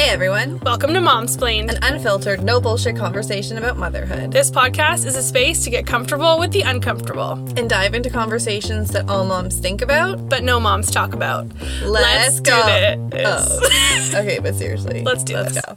[0.00, 1.68] Hey everyone, Welcome to Mom's Momsplained.
[1.68, 6.38] an unfiltered, no bullshit conversation about motherhood This podcast is a space to get comfortable
[6.38, 10.26] with the uncomfortable, and dive into conversations that all moms think about.
[10.30, 11.48] but no moms talk about.
[11.82, 13.08] Let's, do go.
[13.10, 13.26] this.
[13.26, 14.20] Oh.
[14.20, 15.64] okay, but seriously, Let's do let's this.
[15.66, 15.76] go.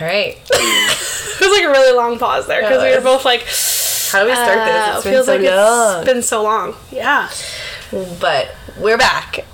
[0.00, 3.42] all right, It was like a really long pause there because we were both like,
[4.10, 4.96] how do we start uh, this?
[4.96, 6.74] It's feels so like long, it's been so long.
[6.90, 7.28] Yeah.
[8.18, 9.44] but we're back,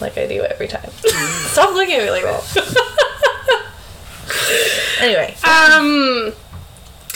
[0.00, 0.90] like I do every time.
[1.50, 3.72] Stop looking at me like that.
[5.00, 6.32] anyway, Um.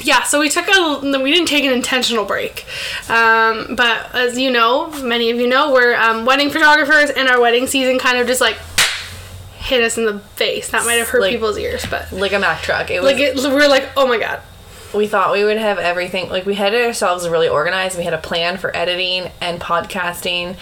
[0.02, 2.64] Yeah, so we took a we didn't take an intentional break,
[3.10, 7.38] um, but as you know, many of you know, we're um, wedding photographers, and our
[7.38, 8.56] wedding season kind of just like
[9.58, 10.70] hit us in the face.
[10.70, 12.90] That might have hurt Like- people's ears, but like a Mack truck.
[12.90, 14.40] It was like it, we were like, oh my god,
[14.94, 18.18] we thought we would have everything like we had ourselves really organized we had a
[18.18, 20.56] plan for editing and podcasting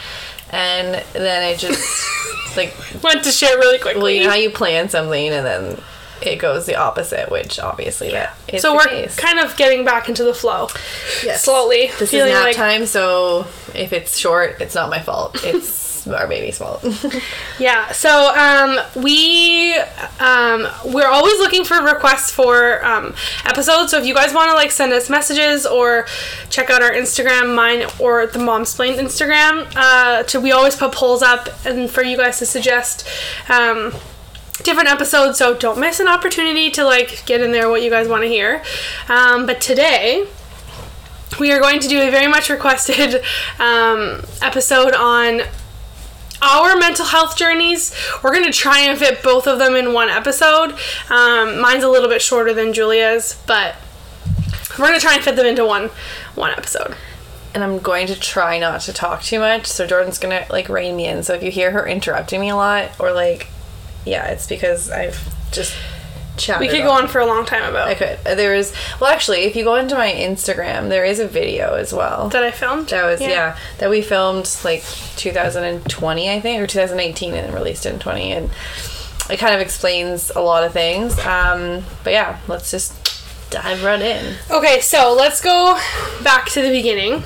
[0.50, 2.06] and then it just
[2.56, 4.02] like went to shit really quickly.
[4.02, 5.80] well you know how you plan something and then
[6.20, 9.16] it goes the opposite which obviously that is so the we're case.
[9.16, 10.66] kind of getting back into the flow
[11.22, 11.44] Yes.
[11.44, 11.90] slowly.
[11.98, 15.68] this is nap like time so if it's short it's not my fault it's
[16.12, 16.84] our baby's fault
[17.58, 17.90] yeah.
[17.92, 19.74] So um, we
[20.20, 23.90] um, we're always looking for requests for um, episodes.
[23.90, 26.06] So if you guys want to like send us messages or
[26.50, 31.22] check out our Instagram, mine or the Momsplained Instagram, uh, to we always put polls
[31.22, 33.06] up and for you guys to suggest.
[33.48, 33.92] Um,
[34.64, 38.08] different episodes so don't miss an opportunity to like get in there what you guys
[38.08, 38.60] want to hear
[39.08, 40.26] um, but today
[41.38, 43.22] we are going to do a very much requested
[43.60, 45.42] um, episode on
[46.42, 47.94] our mental health journeys.
[48.22, 50.72] We're going to try and fit both of them in one episode.
[51.10, 53.76] Um, mine's a little bit shorter than Julia's, but
[54.78, 55.88] we're going to try and fit them into one
[56.36, 56.94] one episode.
[57.54, 60.94] and i'm going to try not to talk too much so jordan's gonna like rein
[60.94, 63.48] me in so if you hear her interrupting me a lot or like
[64.06, 65.18] yeah it's because i've
[65.50, 65.74] just
[66.38, 68.18] chatted We could go on for a long time about I could.
[68.26, 71.74] Uh, There is well, actually, if you go into my Instagram, there is a video
[71.74, 72.28] as well.
[72.30, 72.88] that I filmed.
[72.88, 73.58] That was yeah.
[73.78, 74.82] that we filmed like
[75.16, 78.50] 2020, I think, or 2018, and then released in 20, and
[79.30, 81.18] it kind of explains a lot of things.
[81.20, 82.94] Um, but yeah, let's just
[83.50, 84.36] dive right in.
[84.50, 85.78] Okay, so let's go
[86.22, 87.22] back to the beginning.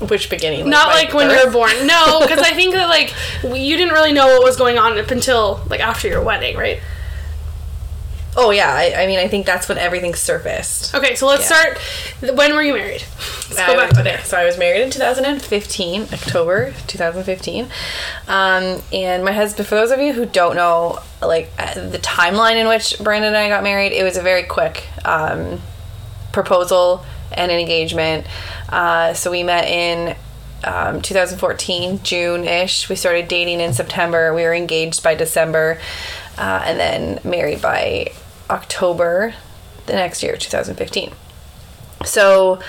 [0.00, 0.68] Which beginning?
[0.70, 1.72] Not my like when you were born.
[1.84, 3.12] No, because I think that like
[3.42, 6.80] you didn't really know what was going on up until like after your wedding, right?
[8.36, 10.94] Oh yeah, I, I mean, I think that's when everything surfaced.
[10.94, 11.56] Okay, so let's Yeah.
[11.56, 12.36] start.
[12.36, 13.02] When were you married?
[13.50, 14.22] Let's go I back to there.
[14.22, 17.68] So I was married in 2015, October 2015.
[18.28, 22.56] Um, and my husband, for those of you who don't know, like uh, the timeline
[22.56, 25.60] in which Brandon and I got married, it was a very quick um,
[26.32, 28.26] proposal and an engagement.
[28.68, 30.14] Uh, so we met in
[30.64, 32.88] um, 2014, June ish.
[32.88, 34.34] We started dating in September.
[34.34, 35.78] We were engaged by December,
[36.38, 38.12] uh, and then married by
[38.48, 39.34] October
[39.86, 41.12] the next year, 2015.
[42.04, 42.60] So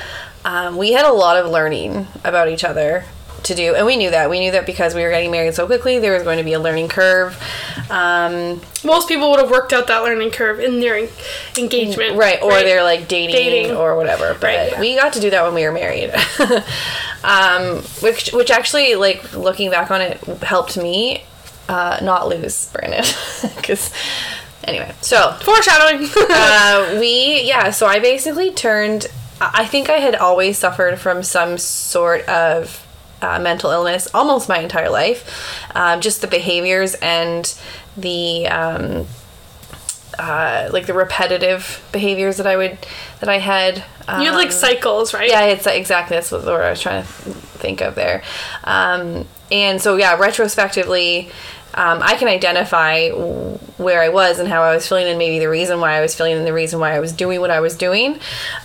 [0.46, 3.04] um, we had a lot of learning about each other
[3.44, 4.30] to do, and we knew that.
[4.30, 6.54] We knew that because we were getting married so quickly, there was going to be
[6.54, 7.42] a learning curve.
[7.90, 11.10] Um, Most people would have worked out that learning curve in their en-
[11.58, 13.76] engagement, right, or they're like dating, Dating.
[13.78, 14.34] or whatever.
[14.34, 14.80] But Right, yeah.
[14.82, 16.12] we got to do that when we were married.
[17.24, 21.24] um, which, which actually, like looking back on it, helped me
[21.70, 23.06] uh, not lose Brandon.
[23.56, 23.94] Because
[24.64, 26.10] anyway, so foreshadowing.
[26.30, 29.08] uh, we yeah so i basically turned
[29.40, 32.86] i think i had always suffered from some sort of
[33.22, 35.22] uh, mental illness almost my entire life
[35.76, 37.58] um, just the behaviors and
[37.96, 39.06] the um,
[40.18, 42.78] uh, like the repetitive behaviors that i would
[43.20, 45.30] that i had um, you had like cycles, right?
[45.30, 48.24] yeah, it's exactly that's what the word I was trying to think of there.
[48.64, 51.30] Um, and so yeah, retrospectively,
[51.80, 55.50] um, I can identify where I was and how I was feeling, and maybe the
[55.50, 57.76] reason why I was feeling, and the reason why I was doing what I was
[57.76, 58.16] doing,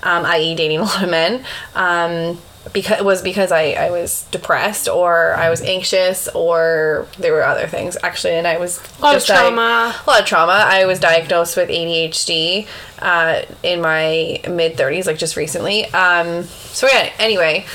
[0.02, 1.44] um, i.e., dating a lot of men.
[1.74, 2.38] Um,
[2.72, 7.44] because it was because I, I was depressed or I was anxious or there were
[7.44, 9.94] other things actually and I was A lot of just di- trauma.
[9.94, 10.52] a lot of trauma.
[10.54, 12.66] I was diagnosed with ADHD
[13.00, 15.84] uh, in my mid 30s, like just recently.
[15.92, 17.66] Um, so, yeah, anyway,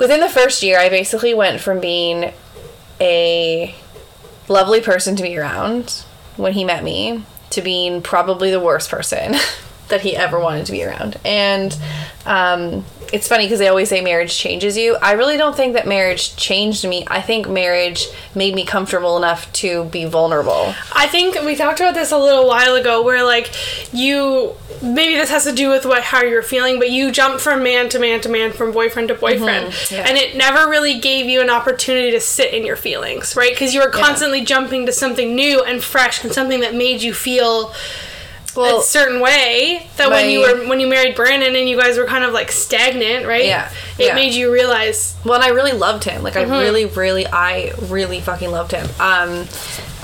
[0.00, 2.32] within the first year, I basically went from being
[3.00, 3.74] a
[4.50, 6.04] lovely person to be around
[6.36, 9.34] when he met me to being probably the worst person
[9.90, 11.18] that he ever wanted to be around.
[11.24, 11.76] And
[12.26, 14.96] um, it's funny because they always say marriage changes you.
[14.96, 17.04] I really don't think that marriage changed me.
[17.08, 20.74] I think marriage made me comfortable enough to be vulnerable.
[20.94, 23.52] I think we talked about this a little while ago where like
[23.92, 27.62] you maybe this has to do with what how you're feeling, but you jump from
[27.62, 29.74] man to man to man from boyfriend to boyfriend.
[29.90, 30.06] yeah.
[30.08, 33.56] And it never really gave you an opportunity to sit in your feelings, right?
[33.56, 37.12] Cuz you were constantly jumping to something new and fresh and something that made you
[37.12, 37.74] feel
[38.56, 41.96] Well, a certain way that when you were when you married Brandon and you guys
[41.98, 43.44] were kind of like stagnant, right?
[43.44, 44.14] Yeah, It yeah.
[44.14, 46.22] made you realize Well, and I really loved him.
[46.22, 46.52] Like Mm-hmm.
[46.52, 48.88] I really, really, I really fucking loved him.
[48.98, 49.46] Um,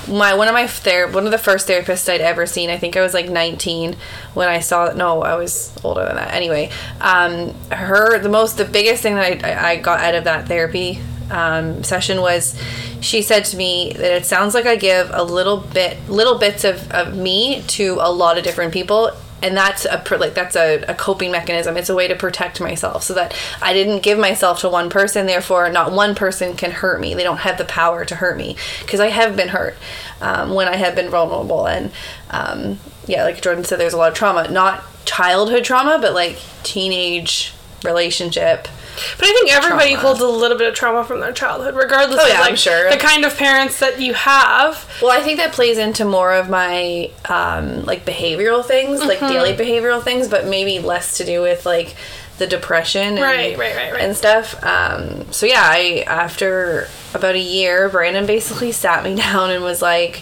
[0.09, 2.69] my one of my ther- one of the first therapists I'd ever seen.
[2.69, 3.97] I think I was like 19
[4.35, 4.93] when I saw.
[4.93, 6.33] No, I was older than that.
[6.33, 6.69] Anyway,
[7.01, 11.01] um, her the most the biggest thing that I- I got out of that therapy
[11.29, 12.59] um, session was
[13.01, 16.63] she said to me that it sounds like I give a little bit little bits
[16.63, 19.11] of, of me to a lot of different people.
[19.39, 21.77] And that's a like that's a, a coping mechanism.
[21.77, 25.27] It's a way to protect myself so that i didn't give myself to one person.
[25.27, 27.13] Therefore not one person can hurt me.
[27.13, 29.77] They don't have the power to hurt me because i have been hurt
[30.21, 31.67] um, when i have been vulnerable.
[31.67, 31.91] And
[32.31, 34.49] um, yeah like jordan said there's a lot of trauma.
[34.49, 37.53] Not childhood trauma but like teenage
[37.83, 38.67] relationship
[39.17, 40.01] But I think everybody Trauma.
[40.07, 42.57] holds a little bit of trauma from their childhood, regardless Oh, of yeah, I'm like
[42.57, 42.89] sure.
[42.89, 44.89] the kind of parents that you have.
[45.01, 49.33] Well, I think that plays into more of my um, like behavioral things, like Mm-hmm.
[49.33, 51.95] daily behavioral things, but maybe less to do with like
[52.37, 54.01] the depression and, Right, right, right, right.
[54.03, 54.63] and stuff.
[54.63, 59.81] Um, so yeah, I after about a year, Brandon basically sat me down and was
[59.81, 60.21] like,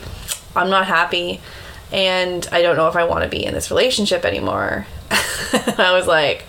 [0.56, 1.42] "I'm not happy,
[1.92, 4.86] and I don't know if I want to be in this relationship anymore."
[5.78, 6.44] I was like,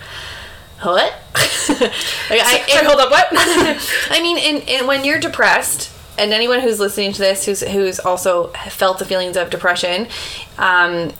[0.82, 1.14] "What?"
[1.81, 3.28] like, I, Sorry, hold up, what?
[3.32, 7.99] I mean, in, in when you're depressed, and anyone who's listening to this who's who's
[7.99, 10.08] also felt the feelings of depression,
[10.58, 11.12] um,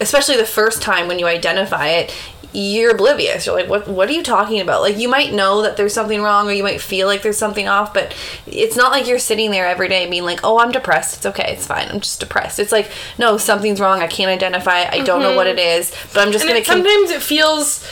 [0.00, 2.14] especially the first time when you identify it,
[2.52, 3.46] you're oblivious.
[3.46, 4.80] You're like, what What are you talking about?
[4.80, 7.68] Like, you might know that there's something wrong, or you might feel like there's something
[7.68, 8.14] off, but
[8.46, 11.16] it's not like you're sitting there every day being like, oh, I'm depressed.
[11.16, 11.52] It's okay.
[11.52, 11.88] It's fine.
[11.88, 12.58] I'm just depressed.
[12.58, 14.00] It's like, no, something's wrong.
[14.00, 14.88] I can't identify it.
[14.92, 16.60] I don't know what it is, but I'm just gonna.
[16.60, 17.86] it, con- sometimes it feels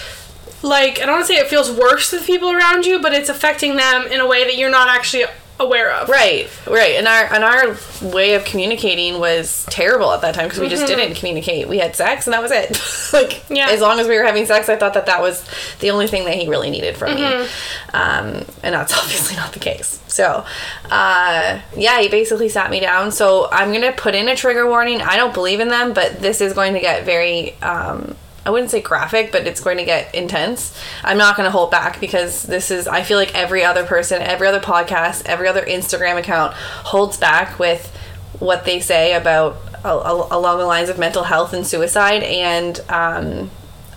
[0.64, 3.12] like I don't want to say it feels worse to the people around you, but
[3.14, 5.24] it's affecting them in a way that you're not actually
[5.60, 6.08] aware of.
[6.08, 6.96] Right, right.
[6.96, 7.76] And our and our
[8.12, 10.98] way of communicating was terrible at that time because we just Mm-hmm.
[10.98, 11.68] didn't communicate.
[11.68, 12.80] We had sex and that was it.
[13.12, 13.68] like Yeah.
[13.68, 16.24] as long as we were having sex, I thought that that was the only thing
[16.24, 17.42] that he really needed from Mm-hmm.
[17.42, 17.48] me.
[17.92, 20.00] Um, and that's obviously not the case.
[20.08, 20.44] So,
[20.90, 23.12] uh, yeah, he basically sat me down.
[23.12, 25.02] So I'm gonna put in a trigger warning.
[25.02, 27.54] I don't believe in them, but this is going to get very.
[27.62, 28.16] Um,
[28.46, 30.78] I wouldn't say graphic, but it's going to get intense.
[31.02, 34.20] I'm not going to hold back because this is, I feel like every other person,
[34.20, 37.94] every other podcast, every other Instagram account holds back with
[38.38, 42.22] what they say about a- along the lines of mental health and suicide.
[42.22, 43.50] And um,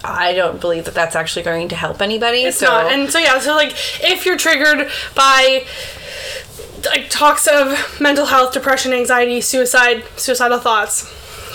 [0.04, 2.44] I don't believe that that's actually going to help anybody.
[2.44, 2.92] It's so, not.
[2.92, 5.66] And so yeah, so like if you're triggered by
[6.86, 11.14] like talks of mental health, depression, anxiety, suicide, suicidal thoughts,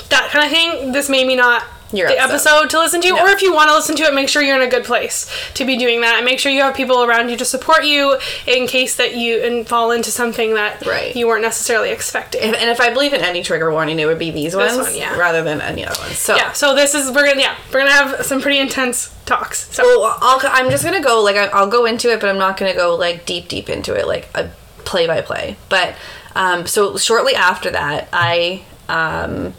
[0.08, 2.34] that kind of thing, this may be not Your the episode.
[2.64, 3.08] episode to listen to.
[3.10, 3.24] No.
[3.24, 5.30] Or if you want to listen to it, make sure you're in a good place
[5.54, 8.18] to be doing that, and make sure you have people around you to support you
[8.46, 11.14] in case that you and fall into something that Right.
[11.14, 12.42] you weren't necessarily expecting.
[12.42, 14.94] if, and if I believe in any trigger warning, it would be these ones one,
[14.96, 15.16] yeah.
[15.18, 16.16] rather than any other ones.
[16.18, 16.52] So, yeah.
[16.52, 19.72] So this is we're gonna yeah we're gonna have some pretty intense talks.
[19.74, 22.38] So Well, I'll, I'm just gonna go like I- I'll go into it, but I'm
[22.38, 24.50] not gonna go like deep, deep into it, like a
[24.84, 25.56] play by play.
[25.68, 25.94] But
[26.34, 29.52] um, so shortly after that, I um,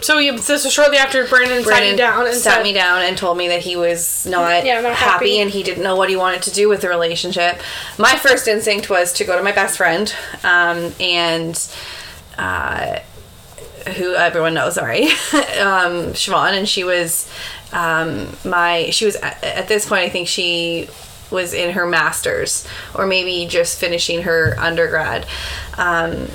[0.00, 2.72] so you this was shortly after Brandon, sat Brandon you down and sat said, me
[2.72, 5.40] down and told me that he was not, Yeah, not happy, happy.
[5.40, 7.60] and he didn't know what he wanted to do with the relationship.
[7.98, 10.14] My first instinct was to go to my best friend,
[10.44, 11.56] um, and
[12.36, 13.00] uh,
[13.96, 15.04] who everyone knows, sorry,
[15.60, 17.30] um, Siobhan, and she was
[17.72, 20.88] um, my she was at, at this point I think she
[21.30, 25.26] was in her masters or maybe just finishing her undergrad.
[25.76, 26.28] Um,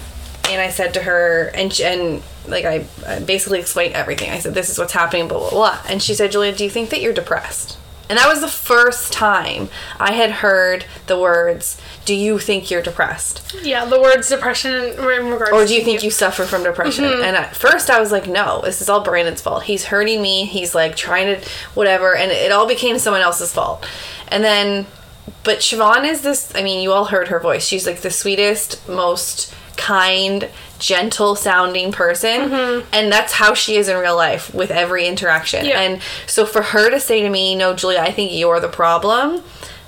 [0.50, 4.30] and I said to her, and sh- and like I, I basically explained everything.
[4.30, 5.80] I said, "This is what's happening," blah blah blah.
[5.88, 7.78] And she said, "Julia, do you think that you're depressed?"
[8.10, 9.70] And that was the first time
[10.00, 15.30] I had heard the words, "Do you think you're depressed?" yeah the words depression in
[15.30, 17.06] regards Or do you think you suffer from depression?
[17.06, 17.24] Mm-hmm.
[17.24, 19.64] And at first I was like, no, this is all Brandon's fault.
[19.64, 20.46] He's hurting me.
[20.46, 22.16] He's like trying to whatever.
[22.16, 23.88] And it all became someone else's fault.
[24.28, 24.86] And then,
[25.44, 27.66] but Siobhan is this, I mean, you all heard her voice.
[27.66, 30.50] She's like the sweetest, most kind,
[30.80, 32.50] gentle sounding person.
[32.50, 32.88] Mm-hmm.
[32.94, 35.66] And that's how she is in real life with every interaction.
[35.66, 35.82] Yeah.
[35.82, 39.44] And so for her to say to me, no, Julia, I think you're the problem,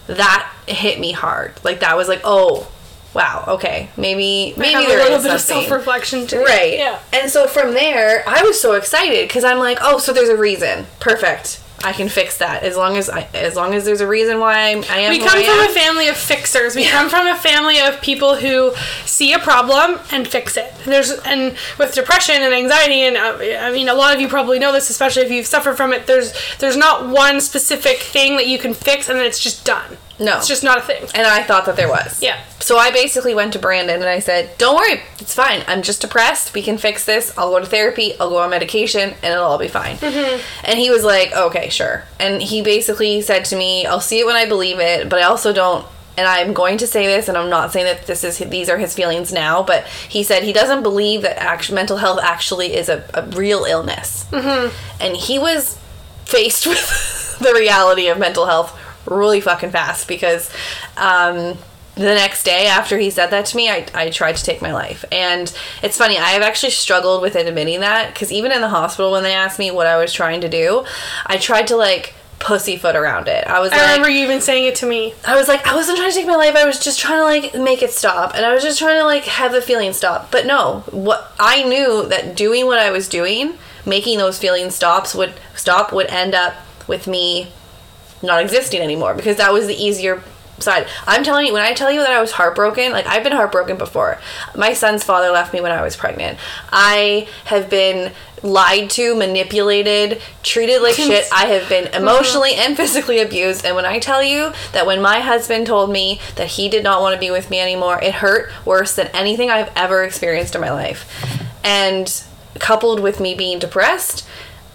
[0.08, 1.54] that hit me hard.
[1.64, 2.70] Like that was like, oh,
[3.14, 5.68] wow, okay, maybe maybe have a little is bit of something.
[5.68, 6.44] self reflection too.
[6.44, 6.74] Right.
[6.74, 7.00] Yeah.
[7.14, 10.36] And so from there, I was so excited because I'm like, oh, so there's a
[10.36, 10.88] reason.
[11.00, 11.62] Perfect.
[11.86, 14.72] I can fix that as long as I, as long as there's a reason why
[14.72, 15.12] I'm, I am.
[15.12, 16.76] We come from a family of fixers.
[16.76, 18.74] We come from a family of people who
[19.06, 20.74] see a problem and fix it.
[20.86, 24.58] There's and with depression and anxiety, and uh, I mean, a lot of you probably
[24.58, 26.08] know this, especially if you've suffered from it.
[26.08, 29.98] There's there's not one specific thing that you can fix and then it's just done.
[30.20, 30.38] No.
[30.38, 31.04] it's just not a thing.
[31.14, 32.22] and I thought that there was.
[32.24, 32.40] Yeah.
[32.60, 35.62] So I basically went to Brandon and I said, "Don't worry, it's fine.
[35.68, 36.54] I'm just depressed.
[36.54, 37.38] We can fix this.
[37.38, 38.14] I'll go to therapy.
[38.20, 40.42] I'll go on medication, and it'll all be fine." Mm-hmm.
[40.64, 44.26] And he was like, "Okay, sure." And he basically said to me, "I'll see it
[44.26, 45.86] when I believe it, but I also don't."
[46.18, 48.78] And I'm going to say this, and I'm not saying that this is these are
[48.78, 52.88] his feelings now, but he said he doesn't believe that act- mental health actually is
[52.88, 54.26] a, a real illness.
[54.32, 54.74] Mm-hmm.
[55.02, 55.78] And he was
[56.24, 60.50] faced with the reality of mental health really fucking fast because
[60.98, 61.58] um,
[61.96, 64.74] the next day after he said that to me, I, I tried to take my
[64.74, 65.06] life.
[65.12, 69.12] And it's funny, I have actually struggled with admitting that because even in the hospital,
[69.12, 70.86] when they asked me what I was trying to do,
[71.26, 73.48] I tried to like pussyfoot around it.
[73.48, 75.14] I was I like, remember you even saying it to me.
[75.26, 76.56] I was like, I wasn't trying to take my life.
[76.56, 79.06] I was just trying to like make it stop, and I was just trying to
[79.06, 80.32] like have the feeling stop.
[80.32, 85.16] But no, what I knew that doing what I was doing, making those feelings stops
[85.16, 86.56] would stop would end up
[86.88, 87.48] with me
[88.26, 90.22] not existing anymore because that was the easier
[90.60, 90.88] side.
[91.06, 93.78] I'm telling you, when I tell you that I was heartbroken, like I've been heartbroken
[93.78, 94.20] before.
[94.56, 96.38] My son's father left me when I was pregnant.
[96.72, 101.28] I have been lied to, manipulated, treated like shit.
[101.34, 102.02] I have been uh-huh.
[102.02, 103.66] emotionally and physically abused.
[103.66, 107.02] And when I tell you that when my husband told me that he did not
[107.02, 110.62] want to be with me anymore, it hurt worse than anything I've ever experienced in
[110.62, 111.12] my life.
[111.64, 112.24] And
[112.60, 114.26] coupled with me being depressed,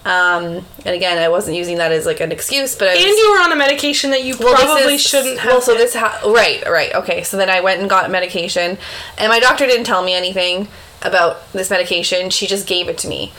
[0.03, 3.13] um, and again, I wasn't using that as like an excuse, but I was, And
[3.13, 5.51] you were on a medication that you well, probably is- shouldn't have.
[5.51, 7.23] Well, so this ha- right, right, okay.
[7.23, 8.77] So then I went and got medication,
[9.17, 10.67] and my doctor didn't tell me anything
[11.03, 12.29] about this medication.
[12.29, 13.31] She just gave it to me,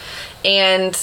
[0.45, 0.97] and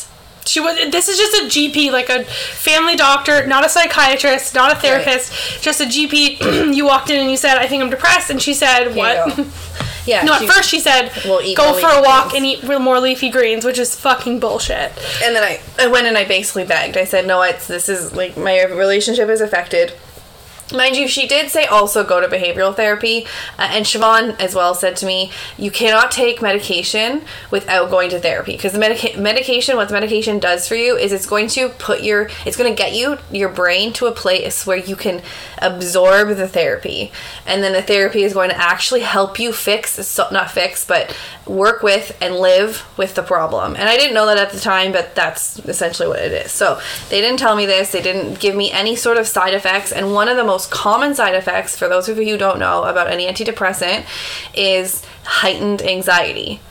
[0.45, 0.77] She was.
[0.91, 5.61] This is just a GP, like a family doctor, not a psychiatrist, not a therapist,
[5.61, 6.73] just a GP.
[6.75, 9.45] you walked in and you said, "I think I'm depressed," and she said, Here "What?"
[10.05, 10.23] yeah.
[10.23, 12.79] no, at she- first she said, We'll "Go for a walk greens." and eat real-
[12.79, 14.91] more leafy greens," which is fucking bullshit.
[15.23, 16.97] and then I, I went and I basically begged.
[16.97, 19.93] I said, no, it's this is like my relationship is affected.
[20.73, 23.25] Mind you, she did say also go to behavioral therapy,
[23.57, 28.19] uh, and Siobhan as well said to me, you cannot take medication without going to
[28.19, 31.69] therapy because the medica- medication, what the medication does for you is it's going to
[31.69, 35.23] put your, it's going to get you your brain to a place where you can
[35.59, 37.11] absorb the therapy,
[37.47, 41.15] and then the therapy is going to actually help you fix, so, not fix, but
[41.49, 43.75] work with and live with the problem.
[43.75, 46.51] And I didn't know that at the time, but that's essentially what it is.
[46.51, 46.79] So
[47.09, 47.91] they didn't tell me this.
[47.91, 49.91] They didn't give me any sort of side effects.
[49.91, 52.83] And one of the most common side effects, for those of you who don't know
[52.83, 54.05] about any antidepressant,
[54.53, 56.61] is heightened anxiety.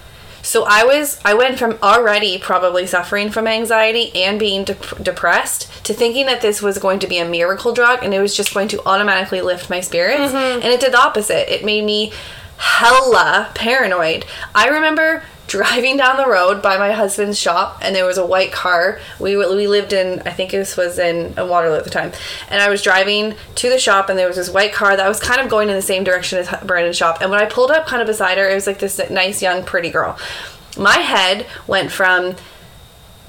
[0.43, 5.85] So I was I went from already probably suffering from anxiety and being dep- depressed
[5.85, 8.55] to thinking that this was going to be a miracle drug and it was just
[8.55, 10.63] going to automatically lift my spirits mm-hmm.
[10.63, 11.53] and it did the opposite.
[11.53, 12.13] It made me
[12.59, 14.27] hella paranoid.
[14.55, 18.53] I remember driving down the road by my husband's shop and there was a white
[18.53, 19.01] car.
[19.19, 22.13] We we lived in I think this was in, in Waterloo at the time.
[22.51, 25.19] And I was driving to the shop and there was this white car that was
[25.19, 27.19] kind of going in the same direction as Brandon's shop.
[27.21, 29.65] And when I pulled up kind of beside her, it was like this nice young
[29.65, 30.19] pretty girl.
[30.77, 32.37] My head went from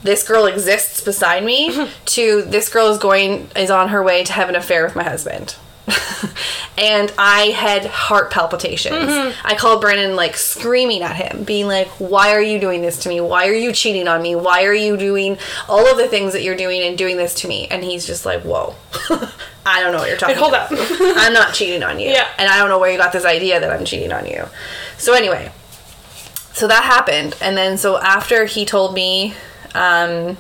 [0.04, 4.34] this girl exists beside me to this girl is going is on her way to
[4.34, 5.56] have an affair with my husband.
[6.78, 9.36] and I had heart palpitations.
[9.44, 13.10] I called Brandon like screaming at him, being like, Why are you doing this to
[13.10, 13.22] me?
[13.22, 14.36] Why are you cheating on me?
[14.36, 17.48] Why are you doing all of the things that you're doing and doing this to
[17.48, 17.68] me?
[17.68, 18.76] And he's just like, Whoa.
[19.66, 20.72] I don't know what you're talking Wait, hold about.
[20.72, 20.80] up.
[21.18, 22.10] I'm not cheating on you.
[22.10, 22.28] Yeah.
[22.38, 24.46] And I don't know where you got this idea that I'm cheating on you.
[24.98, 25.52] So anyway,
[26.60, 29.34] so that happened and then so after he told me
[29.76, 30.36] um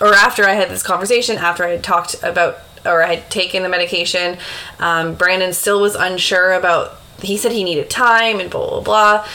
[0.00, 3.62] or after i had this conversation after i had talked about or i had taken
[3.62, 4.38] the medication.
[4.78, 9.28] Um, brandon still was unsure about he said he needed time and blah blah blah.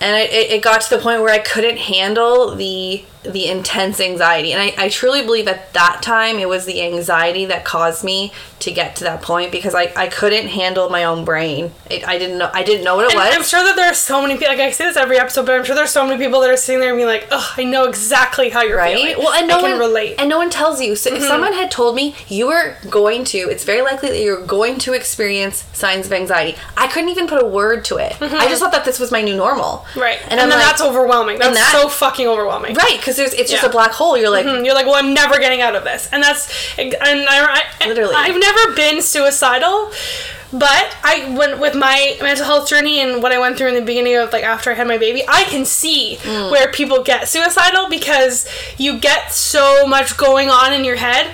[0.00, 4.00] And it, it, it got to the point where i couldn't handle the the intense
[4.00, 8.04] anxiety and I, I truly believe at that time it was the anxiety that caused
[8.04, 12.06] me to get to that point because I, I couldn't handle my own brain it,
[12.06, 13.94] i didn't know i didn't know what it And was I'm sure that there are
[13.94, 14.48] so many people.
[14.48, 16.56] Like I say this every episode, but I'm sure there's so many people that are
[16.56, 18.96] sitting there and being like, "Oh, I know exactly how you're right?
[18.96, 20.16] feeling." Well, and no I can one relate.
[20.18, 20.96] and no one tells you.
[20.96, 21.26] So if mm-hmm.
[21.26, 24.92] someone had told me you were going to, it's very likely that you're going to
[24.92, 26.58] experience signs of anxiety.
[26.76, 28.12] I couldn't even put a word to it.
[28.20, 28.48] I mm-hmm.
[28.48, 29.86] just thought that this was my new normal.
[29.96, 31.38] right, and, And, then like, that's overwhelming.
[31.38, 32.74] That's that- so fucking overwhelming.
[32.74, 34.16] right because there's it's just a black hole.
[34.16, 36.94] You're like, And you're like, well, I'm never getting out of this, and that's and
[37.00, 38.14] I, I Literally.
[38.14, 39.90] I've never been suicidal,
[40.52, 43.82] but I went with my mental health journey and what I went through in the
[43.82, 45.24] beginning of like after I had my baby.
[45.28, 46.50] I can see Mm.
[46.50, 51.26] where people get suicidal because you get so much going on in your head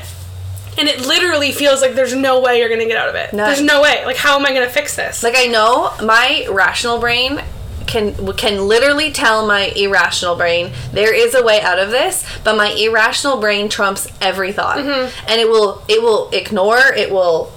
[0.78, 3.32] and it literally feels like there's no way you're gonna get out of it.
[3.32, 3.46] None.
[3.46, 4.04] There's no way.
[4.06, 5.22] Like, how am I gonna fix this?
[5.22, 7.42] Like I know my rational brain
[7.88, 12.56] can can literally tell my irrational brain there is a way out of this, but
[12.56, 17.52] my irrational brain trumps every thought, and it will it will ignore it will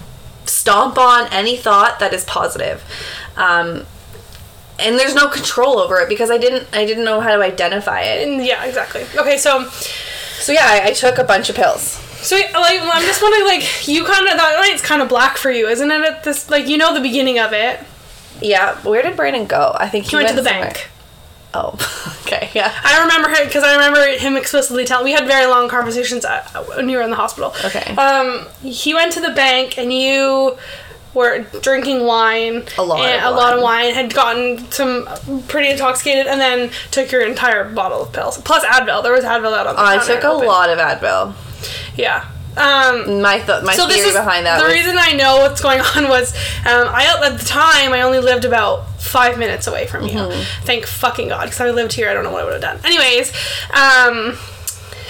[0.46, 2.84] stomp on any thought that is positive.
[3.38, 3.86] Um,
[4.80, 8.02] and there's no control over it because I didn't I didn't know how to identify
[8.02, 8.28] it.
[8.28, 9.04] And yeah, exactly.
[9.16, 11.82] Okay, so So yeah, I, I took a bunch of pills.
[12.22, 15.52] so like I'm just wondering, like, you kind of that night's kind of black for
[15.52, 16.02] you, isn't it?
[16.02, 17.80] At this, like, you know, the beginning of it.
[18.42, 19.76] Yeah, where did Brandon go?
[19.80, 20.66] I think he, He went to the somewhere.
[20.66, 20.90] bank.
[21.54, 21.76] Oh,
[22.26, 22.74] okay, yeah.
[22.84, 25.04] I remember him because I remember him explicitly telling.
[25.06, 26.26] We had very long conversations
[26.76, 27.54] when you were in the hospital.
[27.66, 27.94] Okay.
[27.96, 30.58] Um, he went to the bank and you
[31.14, 32.64] were drinking wine.
[32.78, 33.88] A lot and of a lot of wine.
[33.88, 33.94] wine.
[33.96, 35.10] Had gotten some
[35.50, 39.04] pretty intoxicated and then took your entire bottle of pills plus Advil.
[39.04, 40.48] There was Advil out on the I took a open.
[40.48, 41.34] lot of Advil.
[41.98, 42.30] Yeah.
[42.58, 45.62] Um, My th- my so theory is behind that the was reason I know what's
[45.62, 46.34] going on was
[46.66, 50.16] um, I at the time I only lived about five minutes away from you.
[50.16, 50.66] Mm-hmm.
[50.66, 52.80] Thank fucking God, because I lived here, I don't know what I would have done.
[52.84, 53.32] Anyways,
[53.74, 54.38] um,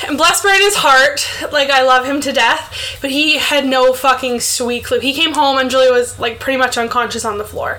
[0.08, 4.40] and bless Brandon's heart, like I love him to death, but he had no fucking
[4.40, 5.00] sweet clue.
[5.00, 7.78] He came home and Julia was like pretty much unconscious on the floor.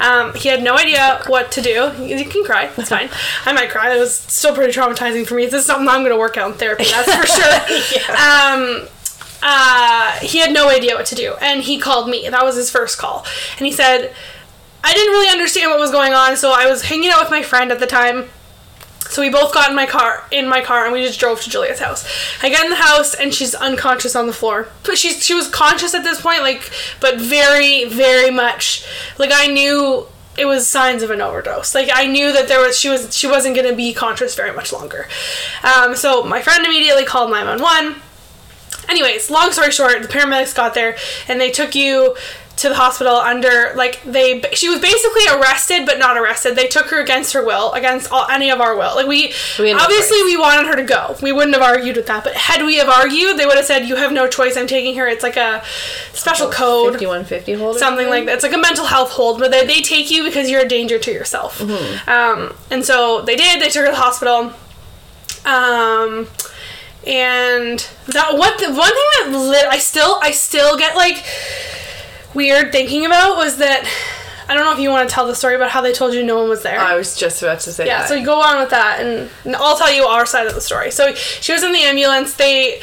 [0.00, 1.92] Um, he had no idea what to do.
[1.98, 3.08] You can cry, it's fine.
[3.46, 3.94] I might cry.
[3.94, 5.44] It was still pretty traumatizing for me.
[5.46, 6.84] This is something I'm gonna work out in therapy.
[6.84, 7.26] That's for
[8.06, 8.16] sure.
[8.16, 8.88] Um,
[9.42, 12.28] uh, he had no idea what to do, and he called me.
[12.28, 13.26] That was his first call,
[13.58, 14.14] and he said,
[14.84, 17.42] "I didn't really understand what was going on, so I was hanging out with my
[17.42, 18.30] friend at the time."
[19.10, 21.50] So we both got in my car, in my car, and we just drove to
[21.50, 22.08] Julia's house.
[22.42, 24.68] I get in the house, and she's unconscious on the floor.
[24.84, 26.70] But she's she was conscious at this point, like,
[27.00, 28.86] but very, very much,
[29.18, 30.06] like I knew
[30.38, 31.74] it was signs of an overdose.
[31.74, 34.72] Like I knew that there was she was she wasn't gonna be conscious very much
[34.72, 35.08] longer.
[35.62, 37.96] Um, so my friend immediately called nine one one
[38.92, 40.96] anyways, long story short, the paramedics got there
[41.28, 42.14] and they took you
[42.54, 46.86] to the hospital under like they she was basically arrested but not arrested they took
[46.88, 50.22] her against her will against all, any of our will like we, We no obviously
[50.22, 52.90] we wanted her to go we wouldn't have argued with that but had we have
[52.90, 55.64] argued they would have said you have no choice i'm taking her it's like a
[56.12, 58.34] special code 5150 hold something like that.
[58.34, 60.98] It's like a mental health hold where they, they take you because you're a danger
[60.98, 61.58] to yourself.
[61.58, 62.08] Mm-hmm.
[62.08, 63.60] Um, and so they did.
[63.60, 64.52] They took her to the hospital.
[65.44, 66.28] Um,
[67.06, 71.24] and that what the one thing that lit I still I still get like
[72.34, 73.84] weird thinking about was that
[74.52, 76.22] I don't know if you want to tell the story about how they told you
[76.22, 76.78] no one was there.
[76.78, 78.08] I was just about to say Yeah, that.
[78.08, 80.60] so you go on with that, and, and I'll tell you our side of the
[80.60, 80.90] story.
[80.90, 82.34] So she was in the ambulance.
[82.34, 82.80] They,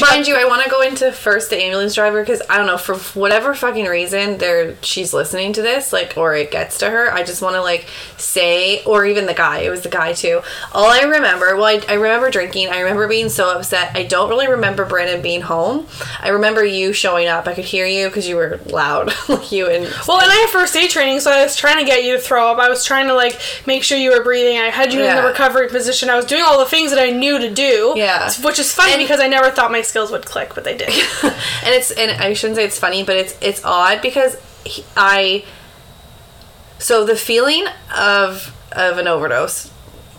[0.00, 2.78] Mind you, I want to go into first the ambulance driver because I don't know
[2.78, 7.12] for whatever fucking reason there she's listening to this like or it gets to her.
[7.12, 9.58] I just want to like say or even the guy.
[9.60, 10.42] It was the guy too.
[10.72, 12.68] All I remember, well, I, I remember drinking.
[12.68, 13.96] I remember being so upset.
[13.96, 15.86] I don't really remember Brandon being home.
[16.20, 17.46] I remember you showing up.
[17.46, 20.50] I could hear you because you were loud, like you and Well, and I have
[20.50, 22.58] first aid training, so I was trying to get you to throw up.
[22.58, 24.58] I was trying to like make sure you were breathing.
[24.58, 26.10] I had you in the recovery position.
[26.10, 27.94] I was doing all the things that I knew to do.
[27.96, 28.30] Yeah.
[28.42, 30.88] which is funny And- because I never thought my skills would click, but they did.
[31.22, 31.34] and
[31.68, 35.44] it's and I shouldn't say it's funny, but it's it's odd because he, I.
[36.78, 39.70] So the feeling of of an overdose,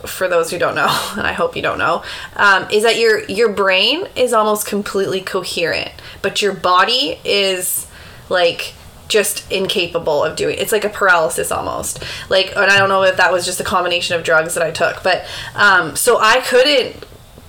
[0.05, 2.03] for those who don't know, and I hope you don't know,
[2.35, 5.91] um, is that your your brain is almost completely coherent,
[6.21, 7.87] but your body is
[8.29, 8.73] like
[9.11, 13.17] just incapable of doing it's like a paralysis almost like and i don't know if
[13.17, 16.95] that was just a combination of drugs that i took but um so i couldn't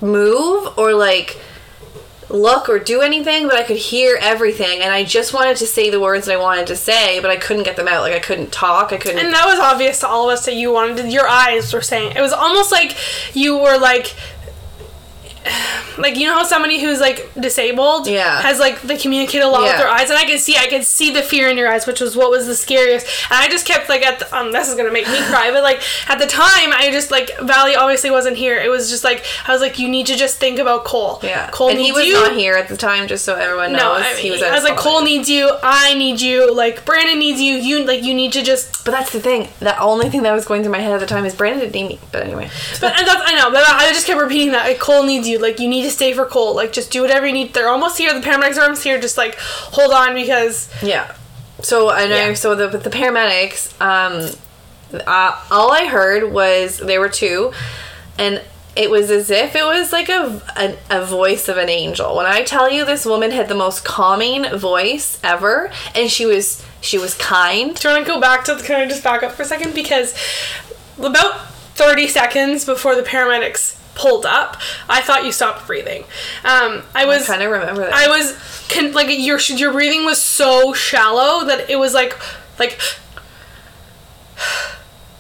[0.01, 1.41] move or like
[2.33, 5.91] look or do anything, but I could hear everything, and I just wanted to say
[5.91, 8.03] the words that I wanted to say, but I couldn't get them out.
[8.03, 8.93] Like I couldn't talk.
[8.93, 9.25] I couldn't.
[9.25, 10.97] and that was obvious to all of us that you wanted.
[10.99, 12.97] To, your eyes were saying it was almost like
[13.35, 14.15] you were like.
[15.99, 18.41] Like you know how somebody who's like disabled Yeah.
[18.41, 20.85] has like they communicate a lot with their eyes and I could see I could
[20.85, 23.67] see the fear in your eyes which was what was the scariest and I just
[23.67, 26.27] kept like at the, um this is gonna make me cry but like at the
[26.27, 29.79] time I just like Valley obviously wasn't here it was just like I was like
[29.79, 32.55] you need to just think about Cole yeah, Cole and he was you not here
[32.55, 33.81] at the time, just so everyone knows.
[33.81, 34.43] no I, mean, he was.
[34.43, 38.03] I was like Cole needs you I need you like Brandon needs you you like
[38.03, 39.49] you need to just But that's the thing.
[39.61, 41.75] The only thing that was going through my head at the time is Brandon didn't
[41.75, 41.99] need me.
[42.11, 42.51] But anyway,
[42.81, 44.67] But and that's, I know, but I just kept repeating that.
[44.67, 45.32] Like, Cole needs you.
[45.39, 46.55] Like, you need to stay for Cole.
[46.55, 47.55] Like, just do whatever you need.
[47.55, 48.13] They're almost here.
[48.13, 49.01] The paramedics are almost here.
[49.01, 51.15] Just like hold on because yeah.
[51.63, 52.29] So I know.
[52.29, 52.35] Yeah.
[52.35, 53.81] So the the paramedics.
[53.81, 54.37] Um,
[55.07, 57.53] uh, all I heard was there were two,
[58.19, 58.43] and
[58.75, 62.17] it was as if it was like a, a a voice of an angel.
[62.17, 66.65] When I tell you, this woman had the most calming voice ever, and she was
[66.81, 67.75] she was kind.
[67.75, 68.57] do you want to go back to?
[68.57, 70.15] Can I just back up for a second because
[70.99, 76.05] about thirty seconds before the paramedics pulled up, I thought you stopped breathing.
[76.45, 77.93] Um, I was I kind of remember that.
[77.93, 82.19] I was can like your your breathing was so shallow that it was like
[82.59, 82.81] like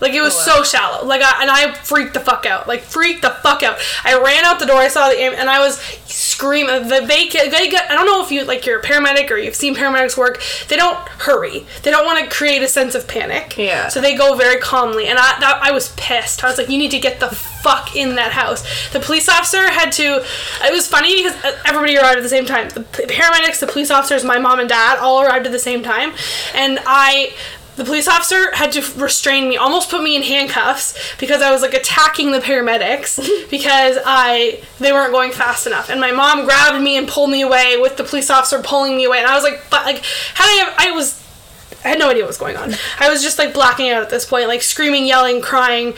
[0.02, 0.62] like it was Oh, wow.
[0.62, 1.06] so shallow.
[1.06, 2.68] Like I, and I freaked the fuck out.
[2.68, 3.78] Like freaked the fuck out.
[4.04, 4.76] I ran out the door.
[4.76, 6.88] I saw the and I was screaming.
[6.88, 9.54] The they, they get, I don't know if you like you're a paramedic or you've
[9.54, 10.42] seen paramedics work.
[10.68, 11.64] They don't hurry.
[11.82, 13.56] They don't want to create a sense of panic.
[13.56, 13.88] Yeah.
[13.88, 15.06] So they go very calmly.
[15.06, 16.42] And I that, I was pissed.
[16.44, 18.64] I was like, you need to get the fuck in that house.
[18.90, 20.24] The police officer had to.
[20.64, 22.68] It was funny because uh, everybody arrived at the same time.
[22.70, 26.12] The paramedics, the police officers, my mom and dad all arrived at the same time,
[26.54, 27.32] and I
[27.76, 31.62] the police officer had to restrain me, almost put me in handcuffs because I was
[31.62, 33.18] like attacking the paramedics
[33.50, 35.88] because I they weren't going fast enough.
[35.88, 39.04] And my mom grabbed me and pulled me away with the police officer pulling me
[39.04, 39.18] away.
[39.18, 40.02] And I was like, but like,
[40.34, 40.88] how do I?
[40.88, 41.22] I was,
[41.84, 42.74] I had no idea what was going on.
[43.00, 45.94] I was just like blacking out at this point, like screaming, yelling, crying,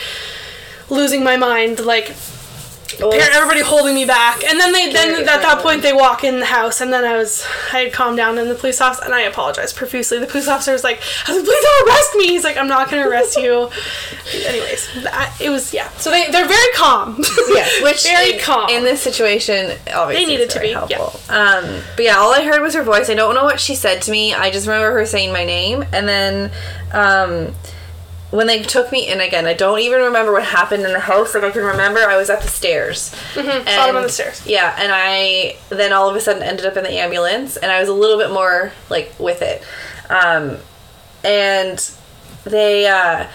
[0.89, 2.15] losing my mind, like
[3.01, 4.45] everybody holding me back.
[4.45, 7.17] And then they then at that point they walk in the house and then I
[7.17, 10.19] was I had calmed down and the police officer and I apologized profusely.
[10.19, 12.27] The police officer was like, I was like, please don't arrest me.
[12.29, 13.71] He's like, I'm not gonna arrest you.
[14.47, 15.89] Anyways, that, it was yeah.
[15.97, 17.17] So they they're very calm.
[17.49, 18.69] Yes, which very in, calm.
[18.71, 20.87] in this situation, obviously, They needed to be, yeah.
[20.87, 21.21] helpful.
[21.35, 23.11] Um, but yeah, all I heard was her voice.
[23.11, 24.35] I don't know what she said to me.
[24.35, 26.51] I just remember her saying my name, and then
[26.93, 27.55] um,
[28.35, 31.35] when they took me in again, I don't even remember what happened in the house.
[31.35, 33.15] Like I can remember I was at the stairs.
[33.35, 34.45] Mm-hmm, them on the stairs.
[34.47, 37.81] Yeah, and I then all of a sudden ended up in the ambulance, and I
[37.81, 39.63] was a little bit more like with it.
[40.11, 40.59] Um,
[41.25, 41.91] and
[42.45, 43.27] they uh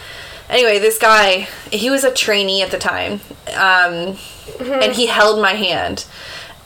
[0.50, 3.20] anyway this guy he was a trainee at the time
[3.56, 4.16] um
[4.60, 6.06] and he held my hand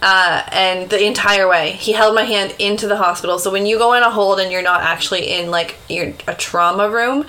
[0.05, 1.71] uh, and the entire way.
[1.71, 3.39] He held my hand into the hospital.
[3.39, 6.35] So when you go in a hold and you're not actually in like your a
[6.35, 7.25] trauma room